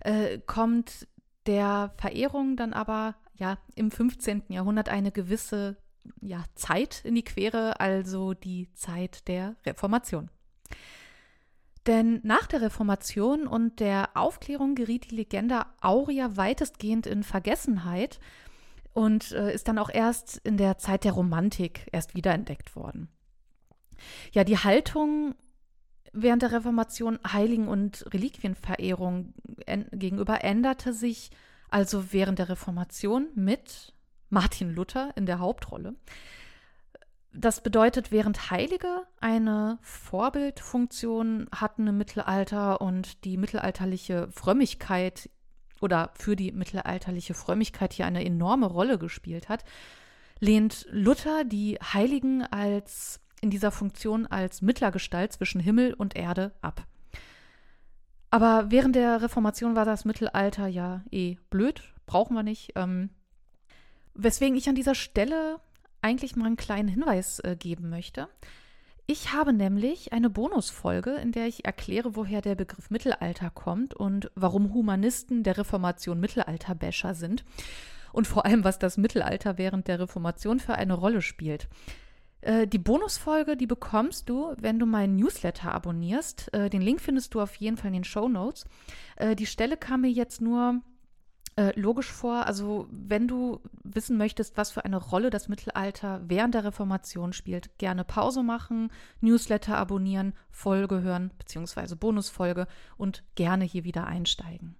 äh, 0.00 0.40
kommt 0.40 1.08
der 1.48 1.92
Verehrung 1.96 2.56
dann 2.56 2.72
aber 2.72 3.16
ja 3.34 3.58
im 3.74 3.90
15. 3.90 4.44
Jahrhundert 4.48 4.88
eine 4.88 5.10
gewisse 5.10 5.76
ja, 6.20 6.44
Zeit 6.54 7.02
in 7.04 7.14
die 7.14 7.24
Quere, 7.24 7.80
also 7.80 8.34
die 8.34 8.72
Zeit 8.74 9.26
der 9.28 9.56
Reformation. 9.66 10.30
Denn 11.86 12.20
nach 12.22 12.46
der 12.46 12.60
Reformation 12.60 13.46
und 13.46 13.80
der 13.80 14.10
Aufklärung 14.14 14.74
geriet 14.74 15.10
die 15.10 15.16
Legende 15.16 15.64
Aurea 15.80 16.36
weitestgehend 16.36 17.06
in 17.06 17.22
Vergessenheit 17.22 18.20
und 18.92 19.32
äh, 19.32 19.54
ist 19.54 19.68
dann 19.68 19.78
auch 19.78 19.90
erst 19.90 20.36
in 20.44 20.58
der 20.58 20.76
Zeit 20.76 21.04
der 21.04 21.12
Romantik 21.12 21.86
erst 21.92 22.14
wiederentdeckt 22.14 22.76
worden. 22.76 23.08
Ja, 24.32 24.44
die 24.44 24.58
Haltung 24.58 25.34
während 26.12 26.42
der 26.42 26.52
Reformation 26.52 27.18
Heiligen- 27.26 27.68
und 27.68 28.04
Reliquienverehrung 28.12 29.34
gegenüber 29.92 30.44
änderte 30.44 30.92
sich 30.92 31.30
also 31.70 32.12
während 32.12 32.38
der 32.38 32.48
Reformation 32.48 33.28
mit 33.34 33.92
Martin 34.30 34.74
Luther 34.74 35.12
in 35.16 35.26
der 35.26 35.38
Hauptrolle. 35.38 35.94
Das 37.32 37.62
bedeutet, 37.62 38.10
während 38.10 38.50
Heilige 38.50 39.06
eine 39.20 39.78
Vorbildfunktion 39.82 41.48
hatten 41.54 41.86
im 41.86 41.98
Mittelalter 41.98 42.80
und 42.80 43.24
die 43.24 43.36
mittelalterliche 43.36 44.28
Frömmigkeit 44.32 45.30
oder 45.80 46.10
für 46.14 46.36
die 46.36 46.52
mittelalterliche 46.52 47.34
Frömmigkeit 47.34 47.92
hier 47.92 48.06
eine 48.06 48.24
enorme 48.24 48.66
Rolle 48.66 48.98
gespielt 48.98 49.48
hat, 49.48 49.64
lehnt 50.40 50.86
Luther 50.90 51.44
die 51.44 51.76
Heiligen 51.76 52.42
als 52.42 53.20
in 53.40 53.50
dieser 53.50 53.70
Funktion 53.70 54.26
als 54.26 54.62
Mittlergestalt 54.62 55.32
zwischen 55.32 55.60
Himmel 55.60 55.94
und 55.94 56.16
Erde 56.16 56.52
ab. 56.60 56.86
Aber 58.30 58.70
während 58.70 58.94
der 58.94 59.22
Reformation 59.22 59.74
war 59.74 59.84
das 59.84 60.04
Mittelalter 60.04 60.66
ja 60.66 61.02
eh 61.10 61.36
blöd, 61.50 61.82
brauchen 62.06 62.34
wir 62.34 62.42
nicht. 62.42 62.72
Ähm, 62.76 63.10
weswegen 64.14 64.56
ich 64.56 64.68
an 64.68 64.74
dieser 64.74 64.94
Stelle 64.94 65.60
eigentlich 66.02 66.36
mal 66.36 66.46
einen 66.46 66.56
kleinen 66.56 66.88
Hinweis 66.88 67.40
äh, 67.40 67.56
geben 67.56 67.88
möchte. 67.88 68.28
Ich 69.06 69.32
habe 69.32 69.54
nämlich 69.54 70.12
eine 70.12 70.28
Bonusfolge, 70.28 71.12
in 71.12 71.32
der 71.32 71.46
ich 71.46 71.64
erkläre, 71.64 72.14
woher 72.14 72.42
der 72.42 72.54
Begriff 72.54 72.90
Mittelalter 72.90 73.48
kommt 73.48 73.94
und 73.94 74.30
warum 74.34 74.74
Humanisten 74.74 75.42
der 75.42 75.56
Reformation 75.56 76.20
Mittelalterbäscher 76.20 77.14
sind 77.14 77.42
und 78.12 78.26
vor 78.26 78.44
allem, 78.44 78.64
was 78.64 78.78
das 78.78 78.98
Mittelalter 78.98 79.56
während 79.56 79.88
der 79.88 80.00
Reformation 80.00 80.60
für 80.60 80.74
eine 80.74 80.92
Rolle 80.92 81.22
spielt. 81.22 81.68
Äh, 82.40 82.66
die 82.66 82.78
Bonusfolge, 82.78 83.56
die 83.56 83.66
bekommst 83.66 84.28
du, 84.28 84.54
wenn 84.58 84.78
du 84.78 84.86
meinen 84.86 85.16
Newsletter 85.16 85.72
abonnierst. 85.72 86.52
Äh, 86.54 86.70
den 86.70 86.82
Link 86.82 87.00
findest 87.00 87.34
du 87.34 87.40
auf 87.40 87.54
jeden 87.56 87.76
Fall 87.76 87.88
in 87.88 87.94
den 87.94 88.04
Show 88.04 88.28
Notes. 88.28 88.64
Äh, 89.16 89.34
die 89.36 89.46
Stelle 89.46 89.76
kam 89.76 90.02
mir 90.02 90.10
jetzt 90.10 90.40
nur 90.40 90.80
logisch 91.74 92.12
vor. 92.12 92.46
Also, 92.46 92.86
wenn 92.88 93.26
du 93.26 93.58
wissen 93.82 94.16
möchtest, 94.16 94.56
was 94.56 94.70
für 94.70 94.84
eine 94.84 94.96
Rolle 94.96 95.28
das 95.28 95.48
Mittelalter 95.48 96.20
während 96.24 96.54
der 96.54 96.62
Reformation 96.62 97.32
spielt, 97.32 97.76
gerne 97.78 98.04
Pause 98.04 98.44
machen, 98.44 98.92
Newsletter 99.20 99.76
abonnieren, 99.76 100.34
Folge 100.52 101.02
hören, 101.02 101.32
beziehungsweise 101.36 101.96
Bonusfolge 101.96 102.68
und 102.96 103.24
gerne 103.34 103.64
hier 103.64 103.82
wieder 103.82 104.06
einsteigen. 104.06 104.76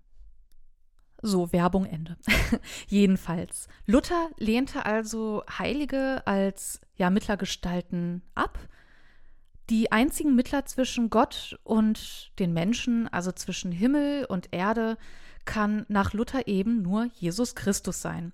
So, 1.21 1.53
Werbung 1.53 1.85
Ende. 1.85 2.17
Jedenfalls. 2.87 3.69
Luther 3.87 4.29
lehnte 4.39 4.87
also 4.87 5.43
Heilige 5.59 6.27
als 6.27 6.81
ja, 6.97 7.11
Mittlergestalten 7.11 8.23
ab. 8.35 8.59
Die 9.69 9.93
einzigen 9.93 10.35
Mittler 10.35 10.65
zwischen 10.65 11.11
Gott 11.11 11.59
und 11.65 12.33
den 12.39 12.53
Menschen, 12.53 13.09
also 13.09 13.33
zwischen 13.33 13.73
Himmel 13.73 14.25
und 14.25 14.49
Erde, 14.53 14.97
kann 15.45 15.85
nach 15.89 16.13
Luther 16.13 16.47
eben 16.47 16.83
nur 16.83 17.09
Jesus 17.15 17.55
Christus 17.55 18.01
sein 18.01 18.33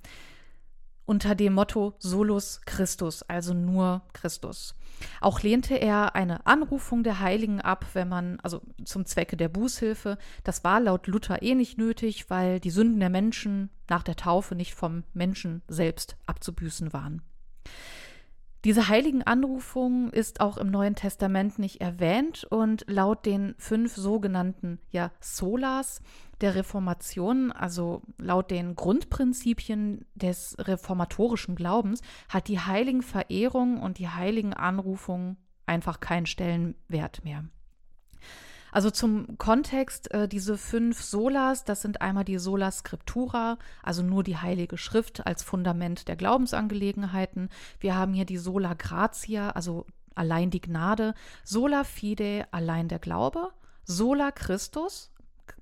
unter 1.06 1.34
dem 1.34 1.54
Motto 1.54 1.94
Solus 1.98 2.60
Christus, 2.64 3.22
also 3.22 3.54
nur 3.54 4.02
Christus. 4.12 4.74
Auch 5.20 5.42
lehnte 5.42 5.74
er 5.74 6.14
eine 6.14 6.46
Anrufung 6.46 7.02
der 7.02 7.20
Heiligen 7.20 7.60
ab, 7.60 7.84
wenn 7.94 8.08
man, 8.08 8.38
also 8.40 8.62
zum 8.84 9.06
Zwecke 9.06 9.36
der 9.36 9.48
Bußhilfe. 9.48 10.18
Das 10.44 10.64
war 10.64 10.80
laut 10.80 11.06
Luther 11.06 11.42
eh 11.42 11.54
nicht 11.54 11.78
nötig, 11.78 12.30
weil 12.30 12.60
die 12.60 12.70
Sünden 12.70 13.00
der 13.00 13.10
Menschen 13.10 13.70
nach 13.88 14.02
der 14.02 14.16
Taufe 14.16 14.54
nicht 14.54 14.74
vom 14.74 15.04
Menschen 15.12 15.62
selbst 15.68 16.16
abzubüßen 16.26 16.92
waren. 16.92 17.22
Diese 18.64 18.88
heiligen 18.88 19.22
Anrufung 19.22 20.08
ist 20.10 20.40
auch 20.40 20.56
im 20.56 20.70
Neuen 20.70 20.94
Testament 20.94 21.58
nicht 21.58 21.82
erwähnt 21.82 22.44
und 22.44 22.86
laut 22.88 23.26
den 23.26 23.54
fünf 23.58 23.94
sogenannten 23.94 24.78
ja, 24.90 25.10
Solas 25.20 26.00
der 26.40 26.54
Reformation, 26.54 27.52
also 27.52 28.00
laut 28.16 28.50
den 28.50 28.74
Grundprinzipien 28.74 30.06
des 30.14 30.56
reformatorischen 30.58 31.56
Glaubens, 31.56 32.00
hat 32.30 32.48
die 32.48 32.58
heiligen 32.58 33.02
Verehrung 33.02 33.82
und 33.82 33.98
die 33.98 34.08
heiligen 34.08 34.54
Anrufung 34.54 35.36
einfach 35.66 36.00
keinen 36.00 36.26
Stellenwert 36.26 37.22
mehr. 37.22 37.44
Also 38.74 38.90
zum 38.90 39.38
Kontext, 39.38 40.10
äh, 40.12 40.26
diese 40.26 40.58
fünf 40.58 41.00
Solas, 41.00 41.62
das 41.62 41.80
sind 41.80 42.00
einmal 42.00 42.24
die 42.24 42.38
Sola 42.38 42.72
Scriptura, 42.72 43.56
also 43.84 44.02
nur 44.02 44.24
die 44.24 44.36
Heilige 44.36 44.78
Schrift 44.78 45.24
als 45.28 45.44
Fundament 45.44 46.08
der 46.08 46.16
Glaubensangelegenheiten. 46.16 47.50
Wir 47.78 47.94
haben 47.94 48.14
hier 48.14 48.24
die 48.24 48.36
Sola 48.36 48.74
Gratia, 48.74 49.50
also 49.50 49.86
allein 50.16 50.50
die 50.50 50.60
Gnade, 50.60 51.14
Sola 51.44 51.84
Fide, 51.84 52.48
allein 52.50 52.88
der 52.88 52.98
Glaube, 52.98 53.50
Sola 53.84 54.32
Christus, 54.32 55.12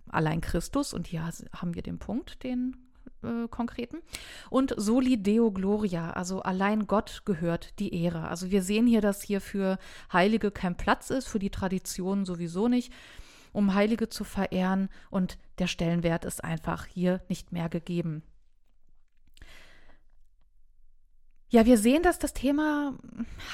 allein 0.09 0.41
Christus, 0.41 0.95
und 0.95 1.07
hier 1.07 1.31
haben 1.55 1.75
wir 1.75 1.83
den 1.83 1.99
Punkt, 1.99 2.43
den 2.43 2.82
äh, 3.23 3.49
konkreten. 3.49 3.99
Und 4.51 4.75
Soli 4.77 5.23
Deo 5.23 5.51
Gloria, 5.51 6.11
also 6.11 6.43
allein 6.43 6.87
Gott 6.87 7.23
gehört 7.25 7.79
die 7.79 7.95
Ehre. 7.95 8.29
Also 8.29 8.51
wir 8.51 8.63
sehen 8.63 8.87
hier, 8.87 9.01
dass 9.01 9.23
hier 9.23 9.41
für 9.41 9.79
Heilige 10.13 10.51
kein 10.51 10.77
Platz 10.77 11.11
ist, 11.11 11.29
für 11.29 11.39
die 11.39 11.51
Tradition 11.51 12.25
sowieso 12.25 12.69
nicht, 12.69 12.93
um 13.53 13.75
Heilige 13.75 14.09
zu 14.09 14.25
verehren. 14.25 14.89
Und 15.11 15.39
der 15.59 15.67
Stellenwert 15.67 16.25
ist 16.25 16.43
einfach 16.43 16.87
hier 16.87 17.21
nicht 17.29 17.53
mehr 17.53 17.69
gegeben. 17.69 18.23
Ja, 21.53 21.67
wir 21.67 21.77
sehen, 21.77 22.03
dass 22.03 22.19
das 22.19 22.33
Thema 22.33 22.95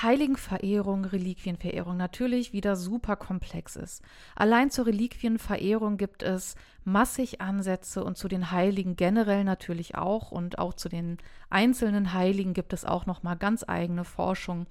Heiligenverehrung, 0.04 1.04
Reliquienverehrung 1.04 1.96
natürlich 1.96 2.52
wieder 2.52 2.76
super 2.76 3.16
komplex 3.16 3.74
ist. 3.74 4.04
Allein 4.36 4.70
zur 4.70 4.86
Reliquienverehrung 4.86 5.96
gibt 5.96 6.22
es 6.22 6.54
massig 6.84 7.40
Ansätze 7.40 8.04
und 8.04 8.16
zu 8.16 8.28
den 8.28 8.52
Heiligen 8.52 8.94
generell 8.94 9.42
natürlich 9.42 9.96
auch 9.96 10.30
und 10.30 10.60
auch 10.60 10.74
zu 10.74 10.88
den 10.88 11.18
einzelnen 11.50 12.12
Heiligen 12.12 12.54
gibt 12.54 12.72
es 12.72 12.84
auch 12.84 13.04
noch 13.04 13.24
mal 13.24 13.34
ganz 13.34 13.64
eigene 13.66 14.04
Forschung. 14.04 14.68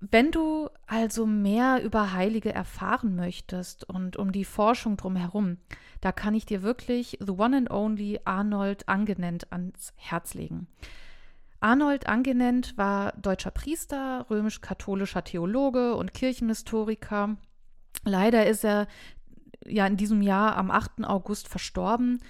Wenn 0.00 0.30
du 0.30 0.70
also 0.86 1.26
mehr 1.26 1.82
über 1.82 2.14
Heilige 2.14 2.54
erfahren 2.54 3.14
möchtest 3.14 3.86
und 3.86 4.16
um 4.16 4.32
die 4.32 4.46
Forschung 4.46 4.96
drumherum, 4.96 5.58
da 6.00 6.12
kann 6.12 6.32
ich 6.32 6.46
dir 6.46 6.62
wirklich 6.62 7.18
The 7.20 7.32
One 7.32 7.58
and 7.58 7.70
Only 7.70 8.20
Arnold 8.24 8.88
Angenent 8.88 9.52
ans 9.52 9.92
Herz 9.96 10.32
legen. 10.32 10.66
Arnold 11.64 12.06
Angenent 12.06 12.76
war 12.76 13.12
deutscher 13.12 13.50
Priester, 13.50 14.26
römisch-katholischer 14.28 15.24
Theologe 15.24 15.96
und 15.96 16.12
Kirchenhistoriker. 16.12 17.38
Leider 18.04 18.46
ist 18.46 18.66
er 18.66 18.86
ja 19.64 19.86
in 19.86 19.96
diesem 19.96 20.20
Jahr 20.20 20.58
am 20.58 20.70
8. 20.70 21.04
August 21.04 21.48
verstorben. 21.48 22.20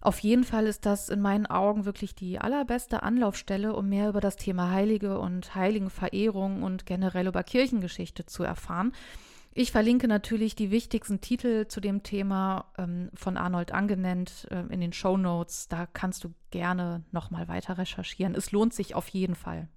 Auf 0.00 0.20
jeden 0.20 0.44
Fall 0.44 0.64
ist 0.66 0.86
das 0.86 1.10
in 1.10 1.20
meinen 1.20 1.44
Augen 1.44 1.84
wirklich 1.84 2.14
die 2.14 2.38
allerbeste 2.38 3.02
Anlaufstelle, 3.02 3.76
um 3.76 3.90
mehr 3.90 4.08
über 4.08 4.22
das 4.22 4.36
Thema 4.36 4.70
Heilige 4.70 5.18
und 5.18 5.54
Heiligenverehrung 5.54 6.62
und 6.62 6.86
generell 6.86 7.26
über 7.26 7.42
Kirchengeschichte 7.42 8.24
zu 8.24 8.44
erfahren. 8.44 8.92
Ich 9.52 9.72
verlinke 9.72 10.06
natürlich 10.06 10.54
die 10.54 10.70
wichtigsten 10.70 11.20
Titel 11.20 11.66
zu 11.66 11.80
dem 11.80 12.04
Thema 12.04 12.72
ähm, 12.78 13.10
von 13.14 13.36
Arnold 13.36 13.72
angenannt 13.72 14.46
äh, 14.50 14.60
in 14.72 14.80
den 14.80 14.92
Show 14.92 15.16
Notes. 15.16 15.66
Da 15.66 15.86
kannst 15.86 16.22
du 16.22 16.32
gerne 16.50 17.04
nochmal 17.10 17.48
weiter 17.48 17.76
recherchieren. 17.76 18.36
Es 18.36 18.52
lohnt 18.52 18.72
sich 18.74 18.94
auf 18.94 19.08
jeden 19.08 19.34
Fall. 19.34 19.68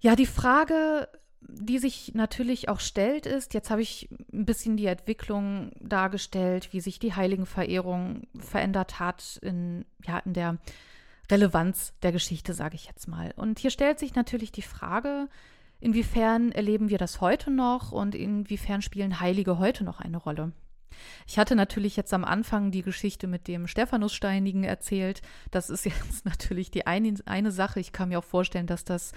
Ja, 0.00 0.16
die 0.16 0.26
Frage, 0.26 1.08
die 1.40 1.78
sich 1.78 2.14
natürlich 2.14 2.68
auch 2.68 2.80
stellt, 2.80 3.26
ist, 3.26 3.54
jetzt 3.54 3.70
habe 3.70 3.82
ich 3.82 4.08
ein 4.32 4.44
bisschen 4.44 4.76
die 4.76 4.86
Entwicklung 4.86 5.70
dargestellt, 5.80 6.72
wie 6.72 6.80
sich 6.80 6.98
die 6.98 7.14
Heiligenverehrung 7.14 8.26
verändert 8.38 8.98
hat 8.98 9.38
in, 9.42 9.84
ja, 10.04 10.18
in 10.18 10.32
der 10.32 10.58
Relevanz 11.30 11.94
der 12.02 12.12
Geschichte, 12.12 12.54
sage 12.54 12.74
ich 12.74 12.86
jetzt 12.86 13.06
mal. 13.06 13.32
Und 13.36 13.60
hier 13.60 13.70
stellt 13.70 14.00
sich 14.00 14.14
natürlich 14.16 14.50
die 14.50 14.62
Frage, 14.62 15.28
Inwiefern 15.80 16.52
erleben 16.52 16.88
wir 16.88 16.98
das 16.98 17.20
heute 17.20 17.50
noch 17.50 17.92
und 17.92 18.14
inwiefern 18.14 18.82
spielen 18.82 19.20
Heilige 19.20 19.58
heute 19.58 19.84
noch 19.84 20.00
eine 20.00 20.16
Rolle? 20.16 20.52
Ich 21.26 21.38
hatte 21.38 21.56
natürlich 21.56 21.96
jetzt 21.96 22.14
am 22.14 22.24
Anfang 22.24 22.70
die 22.70 22.82
Geschichte 22.82 23.26
mit 23.26 23.48
dem 23.48 23.66
Stephanussteinigen 23.66 24.64
erzählt. 24.64 25.22
Das 25.50 25.70
ist 25.70 25.84
jetzt 25.84 26.24
natürlich 26.24 26.70
die 26.70 26.86
eine, 26.86 27.14
eine 27.26 27.52
Sache. 27.52 27.80
Ich 27.80 27.92
kann 27.92 28.08
mir 28.08 28.18
auch 28.18 28.24
vorstellen, 28.24 28.66
dass 28.66 28.84
das 28.84 29.12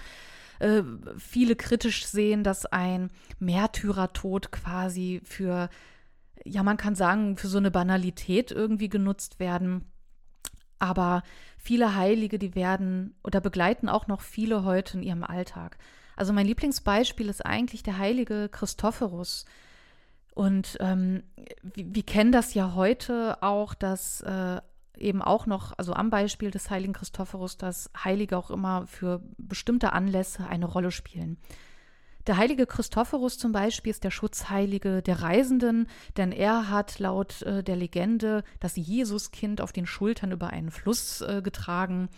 äh, 0.58 0.82
viele 1.16 1.56
kritisch 1.56 2.06
sehen, 2.06 2.44
dass 2.44 2.66
ein 2.66 3.10
Märtyrertod 3.38 4.52
quasi 4.52 5.22
für, 5.24 5.70
ja, 6.44 6.62
man 6.62 6.76
kann 6.76 6.94
sagen, 6.94 7.36
für 7.36 7.48
so 7.48 7.58
eine 7.58 7.70
Banalität 7.70 8.50
irgendwie 8.50 8.88
genutzt 8.88 9.40
werden. 9.40 9.86
Aber 10.78 11.22
viele 11.58 11.94
Heilige, 11.94 12.38
die 12.38 12.54
werden 12.54 13.14
oder 13.22 13.40
begleiten 13.40 13.88
auch 13.88 14.06
noch 14.06 14.20
viele 14.22 14.64
heute 14.64 14.98
in 14.98 15.02
ihrem 15.02 15.24
Alltag. 15.24 15.78
Also 16.16 16.32
mein 16.32 16.46
Lieblingsbeispiel 16.46 17.28
ist 17.28 17.44
eigentlich 17.44 17.82
der 17.82 17.98
heilige 17.98 18.48
Christophorus. 18.48 19.44
Und 20.34 20.76
ähm, 20.80 21.22
wir, 21.62 21.94
wir, 21.94 22.02
kennen 22.02 22.32
das 22.32 22.54
ja 22.54 22.74
heute 22.74 23.42
auch, 23.42 23.74
dass 23.74 24.20
äh, 24.20 24.60
eben 24.96 25.22
auch 25.22 25.46
noch, 25.46 25.72
also 25.76 25.92
am 25.94 26.10
Beispiel 26.10 26.50
des 26.50 26.70
heiligen 26.70 26.92
Christophorus, 26.92 27.56
dass 27.56 27.90
Heilige 28.04 28.36
auch 28.36 28.50
immer 28.50 28.86
für 28.86 29.22
bestimmte 29.38 29.92
Anlässe 29.92 30.46
eine 30.46 30.66
Rolle 30.66 30.90
spielen. 30.90 31.38
Der 32.26 32.36
heilige 32.36 32.66
Christophorus 32.66 33.38
zum 33.38 33.52
Beispiel 33.52 33.90
ist 33.90 34.04
der 34.04 34.10
Schutzheilige 34.10 35.02
der 35.02 35.22
Reisenden, 35.22 35.88
denn 36.16 36.32
er 36.32 36.68
hat 36.68 36.98
laut 36.98 37.42
äh, 37.42 37.64
der 37.64 37.76
Legende 37.76 38.44
das 38.60 38.76
Jesuskind 38.76 39.60
auf 39.60 39.72
den 39.72 39.86
Schultern 39.86 40.30
über 40.30 40.48
einen 40.50 40.70
Fluss 40.70 41.22
äh, 41.22 41.40
getragen 41.42 42.10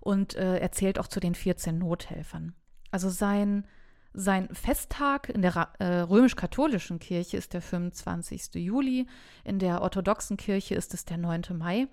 und 0.00 0.34
äh, 0.34 0.58
erzählt 0.58 0.98
auch 0.98 1.06
zu 1.06 1.20
den 1.20 1.36
14 1.36 1.78
Nothelfern. 1.78 2.54
Also 2.94 3.08
sein, 3.10 3.64
sein 4.12 4.48
Festtag 4.54 5.28
in 5.28 5.42
der 5.42 5.70
äh, 5.80 6.02
römisch-katholischen 6.02 7.00
Kirche 7.00 7.36
ist 7.36 7.52
der 7.52 7.60
25. 7.60 8.54
Juli, 8.54 9.08
in 9.42 9.58
der 9.58 9.82
orthodoxen 9.82 10.36
Kirche 10.36 10.76
ist 10.76 10.94
es 10.94 11.04
der 11.04 11.18
9. 11.18 11.42
Mai. 11.58 11.88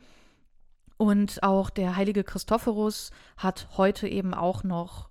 Und 0.97 1.41
auch 1.41 1.71
der 1.71 1.95
heilige 1.95 2.23
Christophorus 2.23 3.09
hat 3.35 3.67
heute 3.77 4.07
eben 4.07 4.35
auch 4.35 4.63
noch 4.63 5.09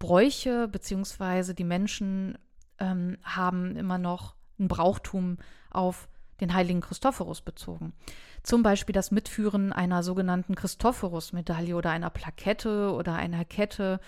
Bräuche, 0.00 0.66
beziehungsweise 0.66 1.54
die 1.54 1.62
Menschen 1.62 2.36
ähm, 2.80 3.16
haben 3.22 3.76
immer 3.76 3.98
noch 3.98 4.34
ein 4.58 4.66
Brauchtum 4.66 5.38
auf 5.70 6.08
den 6.40 6.52
heiligen 6.52 6.80
Christophorus 6.80 7.40
bezogen. 7.40 7.92
Zum 8.42 8.64
Beispiel 8.64 8.94
das 8.94 9.12
Mitführen 9.12 9.72
einer 9.72 10.02
sogenannten 10.02 10.56
Christophorus-Medaille 10.56 11.76
oder 11.76 11.90
einer 11.90 12.10
Plakette 12.10 12.92
oder 12.92 13.14
einer 13.14 13.44
Kette 13.44 14.00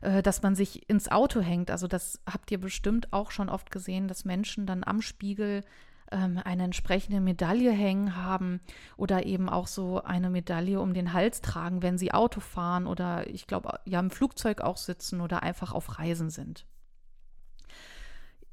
dass 0.00 0.42
man 0.42 0.54
sich 0.54 0.88
ins 0.88 1.10
Auto 1.10 1.40
hängt. 1.40 1.70
Also 1.70 1.86
das 1.86 2.20
habt 2.30 2.50
ihr 2.50 2.60
bestimmt 2.60 3.12
auch 3.12 3.30
schon 3.30 3.48
oft 3.48 3.70
gesehen, 3.70 4.08
dass 4.08 4.24
Menschen 4.24 4.66
dann 4.66 4.84
am 4.84 5.00
Spiegel 5.02 5.64
ähm, 6.10 6.40
eine 6.44 6.64
entsprechende 6.64 7.20
Medaille 7.20 7.72
hängen 7.72 8.16
haben 8.16 8.60
oder 8.96 9.26
eben 9.26 9.48
auch 9.48 9.66
so 9.66 10.02
eine 10.02 10.30
Medaille 10.30 10.80
um 10.80 10.94
den 10.94 11.12
Hals 11.12 11.40
tragen, 11.40 11.82
wenn 11.82 11.98
sie 11.98 12.12
Auto 12.12 12.40
fahren 12.40 12.86
oder 12.86 13.26
ich 13.28 13.46
glaube, 13.46 13.80
ja 13.84 14.00
im 14.00 14.10
Flugzeug 14.10 14.60
auch 14.60 14.76
sitzen 14.76 15.20
oder 15.20 15.42
einfach 15.42 15.72
auf 15.72 15.98
Reisen 15.98 16.30
sind. 16.30 16.66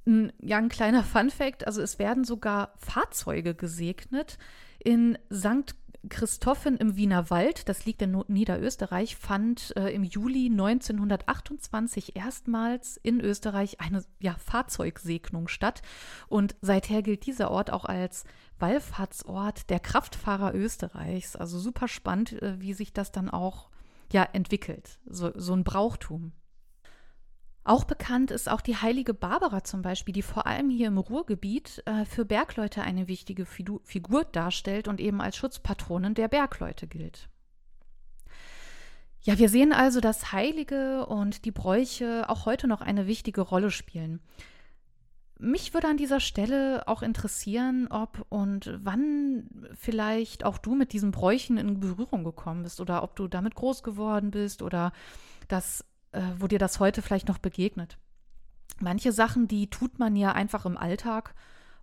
Ja, 0.05 0.57
ein 0.57 0.69
kleiner 0.69 1.01
Fun 1.03 1.31
fact, 1.31 1.65
also 1.65 1.81
es 1.81 1.97
werden 1.97 2.25
sogar 2.25 2.73
Fahrzeuge 2.77 3.55
gesegnet. 3.55 4.37
In 4.77 5.17
St. 5.33 5.75
Christophen 6.09 6.77
im 6.77 6.95
Wiener 6.95 7.29
Wald, 7.29 7.69
das 7.69 7.85
liegt 7.85 8.01
in 8.01 8.23
Niederösterreich, 8.27 9.15
fand 9.15 9.75
äh, 9.75 9.89
im 9.89 10.03
Juli 10.03 10.47
1928 10.49 12.15
erstmals 12.15 12.97
in 12.97 13.19
Österreich 13.21 13.81
eine 13.81 14.03
ja, 14.19 14.35
Fahrzeugsegnung 14.35 15.47
statt. 15.47 15.81
Und 16.27 16.55
seither 16.61 17.01
gilt 17.01 17.25
dieser 17.25 17.51
Ort 17.51 17.71
auch 17.71 17.85
als 17.85 18.25
Wallfahrtsort 18.59 19.69
der 19.69 19.79
Kraftfahrer 19.79 20.53
Österreichs. 20.53 21.35
Also 21.35 21.59
super 21.59 21.87
spannend, 21.87 22.33
äh, 22.41 22.59
wie 22.59 22.73
sich 22.73 22.93
das 22.93 23.11
dann 23.11 23.29
auch 23.29 23.69
ja, 24.11 24.23
entwickelt. 24.23 24.99
So, 25.05 25.31
so 25.35 25.53
ein 25.53 25.63
Brauchtum. 25.63 26.31
Auch 27.67 27.83
bekannt 27.83 28.29
ist 28.29 28.47
auch 28.47 28.61
die 28.61 28.75
heilige 28.75 29.15
Barbara 29.15 29.63
zum 29.63 29.81
Beispiel, 29.81 30.13
die 30.13 30.21
vor 30.21 30.45
allem 30.45 30.69
hier 30.69 30.87
im 30.87 30.99
Ruhrgebiet 30.99 31.81
äh, 31.87 32.05
für 32.05 32.23
Bergleute 32.23 32.83
eine 32.83 33.07
wichtige 33.07 33.47
Fidu 33.47 33.79
Figur 33.83 34.23
darstellt 34.23 34.87
und 34.87 35.01
eben 35.01 35.19
als 35.19 35.35
Schutzpatronin 35.35 36.13
der 36.13 36.27
Bergleute 36.27 36.85
gilt. 36.85 37.27
Ja, 39.23 39.39
wir 39.39 39.49
sehen 39.49 39.73
also, 39.73 39.99
dass 39.99 40.31
Heilige 40.31 41.07
und 41.07 41.45
die 41.45 41.51
Bräuche 41.51 42.29
auch 42.29 42.45
heute 42.45 42.67
noch 42.67 42.81
eine 42.81 43.07
wichtige 43.07 43.41
Rolle 43.41 43.71
spielen. 43.71 44.21
Mich 45.39 45.73
würde 45.73 45.87
an 45.87 45.97
dieser 45.97 46.19
Stelle 46.19 46.87
auch 46.87 47.01
interessieren, 47.01 47.87
ob 47.89 48.27
und 48.29 48.77
wann 48.83 49.49
vielleicht 49.73 50.45
auch 50.45 50.59
du 50.59 50.75
mit 50.75 50.93
diesen 50.93 51.09
Bräuchen 51.09 51.57
in 51.57 51.79
Berührung 51.79 52.23
gekommen 52.23 52.61
bist 52.61 52.79
oder 52.79 53.01
ob 53.01 53.15
du 53.15 53.27
damit 53.27 53.55
groß 53.55 53.81
geworden 53.81 54.29
bist 54.29 54.61
oder 54.61 54.91
das 55.47 55.83
äh, 56.15 56.39
wo 56.39 56.47
dir 56.47 56.59
das 56.59 56.79
heute 56.79 57.01
vielleicht 57.01 57.27
noch 57.27 57.37
begegnet. 57.37 57.97
Manche 58.79 59.11
Sachen, 59.11 59.47
die 59.47 59.69
tut 59.69 59.99
man 59.99 60.15
ja 60.15 60.31
einfach 60.31 60.65
im 60.65 60.77
Alltag 60.77 61.33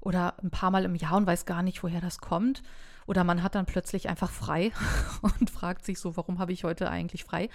oder 0.01 0.35
ein 0.42 0.51
paar 0.51 0.71
Mal 0.71 0.85
im 0.85 0.95
Jahr 0.95 1.16
und 1.16 1.27
weiß 1.27 1.47
gar 1.47 1.62
nicht, 1.62 1.83
woher 1.83 2.01
das 2.01 2.18
kommt. 2.18 2.62
Oder 3.07 3.25
man 3.25 3.42
hat 3.42 3.55
dann 3.55 3.66
plötzlich 3.66 4.09
einfach 4.09 4.31
frei 4.31 4.73
und 5.23 5.51
fragt 5.51 5.85
sich 5.85 5.99
so, 5.99 6.16
warum 6.16 6.38
habe 6.38 6.53
ich 6.53 6.64
heute 6.64 6.90
eigentlich 6.90 7.25
frei? 7.25 7.49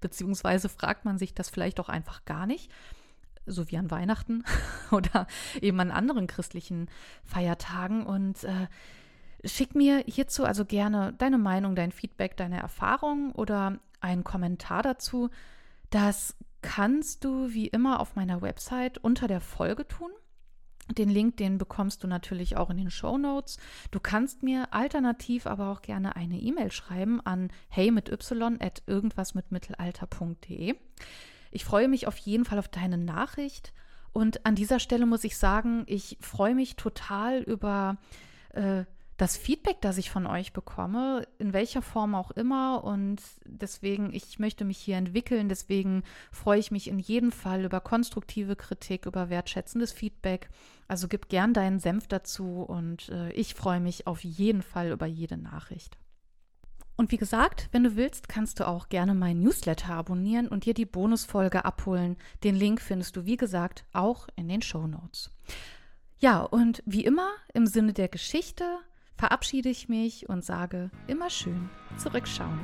Beziehungsweise 0.00 0.68
fragt 0.68 1.04
man 1.04 1.18
sich 1.18 1.34
das 1.34 1.50
vielleicht 1.50 1.80
auch 1.80 1.88
einfach 1.88 2.24
gar 2.24 2.46
nicht, 2.46 2.70
so 3.46 3.70
wie 3.70 3.78
an 3.78 3.90
Weihnachten 3.90 4.44
oder 4.90 5.26
eben 5.60 5.80
an 5.80 5.90
anderen 5.90 6.26
christlichen 6.26 6.88
Feiertagen. 7.24 8.04
Und 8.04 8.44
äh, 8.44 8.68
schick 9.44 9.74
mir 9.74 10.04
hierzu 10.06 10.44
also 10.44 10.64
gerne 10.64 11.14
deine 11.18 11.38
Meinung, 11.38 11.74
dein 11.74 11.92
Feedback, 11.92 12.36
deine 12.36 12.60
Erfahrung 12.60 13.32
oder 13.32 13.78
einen 14.00 14.24
Kommentar 14.24 14.82
dazu. 14.82 15.30
Das 15.94 16.34
kannst 16.60 17.22
du 17.22 17.52
wie 17.52 17.68
immer 17.68 18.00
auf 18.00 18.16
meiner 18.16 18.42
Website 18.42 18.98
unter 18.98 19.28
der 19.28 19.40
Folge 19.40 19.86
tun. 19.86 20.10
Den 20.90 21.08
Link, 21.08 21.36
den 21.36 21.56
bekommst 21.56 22.02
du 22.02 22.08
natürlich 22.08 22.56
auch 22.56 22.68
in 22.68 22.78
den 22.78 22.90
Show 22.90 23.16
Notes. 23.16 23.58
Du 23.92 24.00
kannst 24.00 24.42
mir 24.42 24.74
alternativ 24.74 25.46
aber 25.46 25.70
auch 25.70 25.82
gerne 25.82 26.16
eine 26.16 26.40
E-Mail 26.40 26.72
schreiben 26.72 27.20
an 27.24 27.52
hey 27.68 27.92
mit 27.92 28.08
y 28.08 28.56
at 28.60 28.82
irgendwas 28.88 29.36
mit 29.36 29.52
mittelalter.de. 29.52 30.74
Ich 31.52 31.64
freue 31.64 31.86
mich 31.86 32.08
auf 32.08 32.16
jeden 32.16 32.44
Fall 32.44 32.58
auf 32.58 32.66
deine 32.66 32.98
Nachricht. 32.98 33.72
Und 34.12 34.44
an 34.44 34.56
dieser 34.56 34.80
Stelle 34.80 35.06
muss 35.06 35.22
ich 35.22 35.38
sagen, 35.38 35.84
ich 35.86 36.18
freue 36.20 36.56
mich 36.56 36.74
total 36.74 37.40
über 37.40 37.98
äh, 38.50 38.84
das 39.16 39.36
Feedback, 39.36 39.80
das 39.80 39.98
ich 39.98 40.10
von 40.10 40.26
euch 40.26 40.52
bekomme, 40.52 41.26
in 41.38 41.52
welcher 41.52 41.82
Form 41.82 42.14
auch 42.14 42.32
immer. 42.32 42.82
Und 42.82 43.22
deswegen, 43.44 44.12
ich 44.12 44.38
möchte 44.38 44.64
mich 44.64 44.78
hier 44.78 44.96
entwickeln. 44.96 45.48
Deswegen 45.48 46.02
freue 46.32 46.58
ich 46.58 46.70
mich 46.70 46.88
in 46.88 46.98
jedem 46.98 47.30
Fall 47.30 47.64
über 47.64 47.80
konstruktive 47.80 48.56
Kritik, 48.56 49.06
über 49.06 49.30
wertschätzendes 49.30 49.92
Feedback. 49.92 50.48
Also 50.88 51.06
gib 51.06 51.28
gern 51.28 51.54
deinen 51.54 51.78
Senf 51.78 52.08
dazu 52.08 52.62
und 52.62 53.08
äh, 53.10 53.30
ich 53.32 53.54
freue 53.54 53.80
mich 53.80 54.06
auf 54.06 54.24
jeden 54.24 54.62
Fall 54.62 54.90
über 54.90 55.06
jede 55.06 55.36
Nachricht. 55.36 55.96
Und 56.96 57.10
wie 57.10 57.16
gesagt, 57.16 57.68
wenn 57.72 57.82
du 57.82 57.96
willst, 57.96 58.28
kannst 58.28 58.60
du 58.60 58.68
auch 58.68 58.88
gerne 58.88 59.14
meinen 59.14 59.42
Newsletter 59.42 59.94
abonnieren 59.94 60.46
und 60.46 60.64
dir 60.64 60.74
die 60.74 60.86
Bonusfolge 60.86 61.64
abholen. 61.64 62.16
Den 62.44 62.54
Link 62.54 62.80
findest 62.80 63.16
du, 63.16 63.24
wie 63.24 63.36
gesagt, 63.36 63.84
auch 63.92 64.28
in 64.36 64.48
den 64.48 64.62
Show 64.62 64.86
Notes. 64.86 65.30
Ja, 66.18 66.40
und 66.42 66.82
wie 66.86 67.04
immer 67.04 67.30
im 67.52 67.66
Sinne 67.66 67.92
der 67.92 68.08
Geschichte 68.08 68.64
verabschiede 69.16 69.68
ich 69.68 69.88
mich 69.88 70.28
und 70.28 70.44
sage 70.44 70.90
immer 71.06 71.30
schön 71.30 71.70
zurückschauen. 71.96 72.60